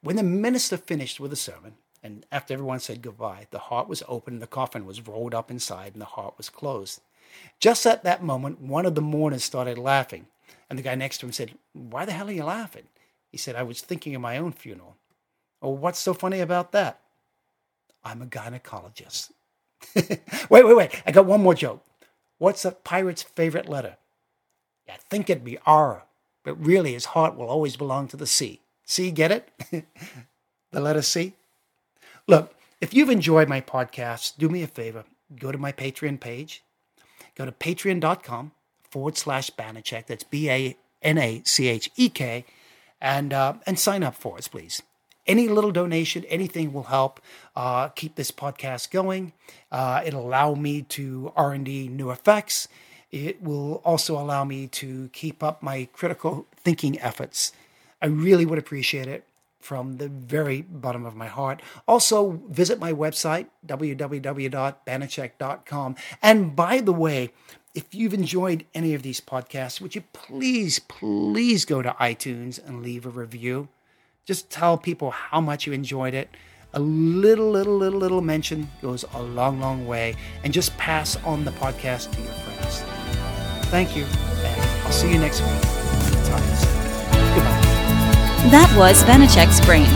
When 0.01 0.15
the 0.15 0.23
minister 0.23 0.77
finished 0.77 1.19
with 1.19 1.31
the 1.31 1.35
sermon, 1.35 1.73
and 2.01 2.25
after 2.31 2.53
everyone 2.53 2.79
said 2.79 3.01
goodbye, 3.01 3.47
the 3.51 3.59
heart 3.59 3.89
was 3.89 4.01
open, 4.07 4.39
the 4.39 4.47
coffin 4.47 4.85
was 4.85 5.05
rolled 5.05 5.33
up 5.33 5.51
inside, 5.51 5.91
and 5.91 6.01
the 6.01 6.05
heart 6.05 6.35
was 6.37 6.49
closed. 6.49 7.01
Just 7.59 7.85
at 7.85 8.03
that 8.03 8.23
moment, 8.23 8.61
one 8.61 8.85
of 8.85 8.95
the 8.95 9.01
mourners 9.01 9.43
started 9.43 9.77
laughing, 9.77 10.27
and 10.69 10.77
the 10.77 10.83
guy 10.83 10.95
next 10.95 11.19
to 11.19 11.25
him 11.25 11.31
said, 11.31 11.53
Why 11.73 12.05
the 12.05 12.11
hell 12.11 12.29
are 12.29 12.33
you 12.33 12.43
laughing? 12.43 12.87
He 13.31 13.37
said, 13.37 13.55
I 13.55 13.63
was 13.63 13.81
thinking 13.81 14.15
of 14.15 14.21
my 14.21 14.37
own 14.37 14.51
funeral. 14.51 14.97
Oh, 15.61 15.69
what's 15.69 15.99
so 15.99 16.13
funny 16.13 16.39
about 16.39 16.71
that? 16.73 16.99
I'm 18.03 18.21
a 18.21 18.25
gynecologist. 18.25 19.31
wait, 19.95 20.65
wait, 20.65 20.75
wait. 20.75 21.03
I 21.05 21.11
got 21.11 21.25
one 21.25 21.41
more 21.41 21.55
joke. 21.55 21.83
What's 22.37 22.65
a 22.65 22.71
pirate's 22.71 23.23
favorite 23.23 23.69
letter? 23.69 23.97
I 24.89 24.97
think 25.09 25.29
it'd 25.29 25.45
be 25.45 25.57
R, 25.65 26.03
but 26.43 26.63
really 26.63 26.93
his 26.93 27.05
heart 27.05 27.35
will 27.35 27.47
always 27.47 27.77
belong 27.77 28.07
to 28.09 28.17
the 28.17 28.27
sea. 28.27 28.61
C, 28.85 29.11
get 29.11 29.31
it? 29.31 29.49
the 30.71 30.81
letter 30.81 31.01
C? 31.01 31.33
Look, 32.27 32.53
if 32.81 32.93
you've 32.93 33.09
enjoyed 33.09 33.47
my 33.47 33.61
podcast, 33.61 34.37
do 34.37 34.49
me 34.49 34.61
a 34.61 34.67
favor. 34.67 35.05
Go 35.39 35.51
to 35.51 35.57
my 35.57 35.71
Patreon 35.71 36.19
page. 36.19 36.63
Go 37.35 37.45
to 37.45 37.51
patreon.com 37.51 38.51
forward 38.93 39.17
slash 39.17 39.49
Banachek. 39.49 40.05
That's 40.05 40.23
B 40.23 40.51
A 40.51 40.77
N 41.01 41.17
A 41.17 41.41
C 41.43 41.67
H 41.67 41.89
E 41.95 42.09
K. 42.09 42.45
And, 43.01 43.33
uh, 43.33 43.55
and 43.65 43.79
sign 43.79 44.03
up 44.03 44.13
for 44.13 44.37
us, 44.37 44.47
please. 44.47 44.83
Any 45.25 45.47
little 45.47 45.71
donation, 45.71 46.25
anything 46.25 46.71
will 46.71 46.83
help 46.83 47.19
uh, 47.55 47.87
keep 47.89 48.13
this 48.15 48.29
podcast 48.29 48.91
going. 48.91 49.33
Uh, 49.71 50.03
it'll 50.05 50.25
allow 50.25 50.53
me 50.53 50.83
to 50.83 51.33
R&D 51.35 51.87
new 51.87 52.11
effects. 52.11 52.67
It 53.11 53.41
will 53.41 53.81
also 53.83 54.15
allow 54.17 54.43
me 54.43 54.67
to 54.67 55.09
keep 55.11 55.41
up 55.41 55.63
my 55.63 55.87
critical 55.91 56.45
thinking 56.55 56.99
efforts. 56.99 57.51
I 58.01 58.07
really 58.07 58.45
would 58.45 58.59
appreciate 58.59 59.07
it 59.07 59.23
from 59.59 59.97
the 59.97 60.09
very 60.09 60.61
bottom 60.61 61.05
of 61.05 61.15
my 61.15 61.27
heart. 61.27 61.61
Also, 61.87 62.41
visit 62.49 62.79
my 62.79 62.91
website, 62.91 63.47
www.banachek.com. 63.65 65.95
And 66.21 66.55
by 66.55 66.79
the 66.79 66.91
way, 66.91 67.31
if 67.73 67.95
you've 67.95 68.13
enjoyed 68.13 68.65
any 68.75 68.93
of 68.93 69.01
these 69.01 69.19
podcasts, 69.19 69.81
would 69.81 69.95
you 69.95 70.03
please, 70.13 70.77
please 70.77 71.65
go 71.65 71.81
to 71.81 71.95
iTunes 71.99 72.63
and 72.63 72.83
leave 72.83 73.05
a 73.05 73.09
review? 73.09 73.67
Just 74.25 74.49
tell 74.51 74.77
people 74.77 75.09
how 75.09 75.41
much 75.41 75.65
you 75.65 75.73
enjoyed 75.73 76.13
it. 76.13 76.29
A 76.73 76.79
little, 76.79 77.49
little, 77.49 77.75
little, 77.75 77.99
little 77.99 78.21
mention 78.21 78.69
goes 78.81 79.05
a 79.13 79.21
long, 79.21 79.59
long 79.59 79.87
way. 79.87 80.15
And 80.43 80.53
just 80.53 80.75
pass 80.77 81.15
on 81.23 81.45
the 81.45 81.51
podcast 81.51 82.11
to 82.13 82.21
your 82.21 82.31
friends. 82.31 82.81
Thank 83.69 83.95
you, 83.95 84.05
and 84.05 84.61
I'll 84.85 84.91
see 84.91 85.11
you 85.11 85.17
next 85.17 85.41
week. 85.41 85.61
Goodbye. 87.33 87.59
That 88.51 88.73
was 88.77 89.03
Banachek's 89.03 89.65
Brain. 89.65 89.87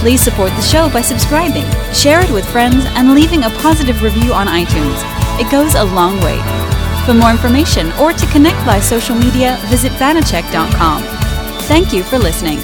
Please 0.00 0.20
support 0.20 0.50
the 0.50 0.62
show 0.62 0.90
by 0.90 1.00
subscribing, 1.00 1.64
share 1.94 2.20
it 2.20 2.30
with 2.30 2.44
friends, 2.50 2.84
and 2.96 3.14
leaving 3.14 3.44
a 3.44 3.50
positive 3.60 4.02
review 4.02 4.34
on 4.34 4.48
iTunes. 4.48 5.00
It 5.40 5.50
goes 5.50 5.74
a 5.74 5.84
long 5.84 6.20
way. 6.20 6.61
For 7.04 7.14
more 7.14 7.30
information 7.30 7.90
or 7.92 8.12
to 8.12 8.26
connect 8.26 8.58
via 8.64 8.80
social 8.80 9.16
media, 9.16 9.58
visit 9.66 9.92
banachek.com. 9.92 11.02
Thank 11.62 11.92
you 11.92 12.04
for 12.04 12.18
listening. 12.18 12.58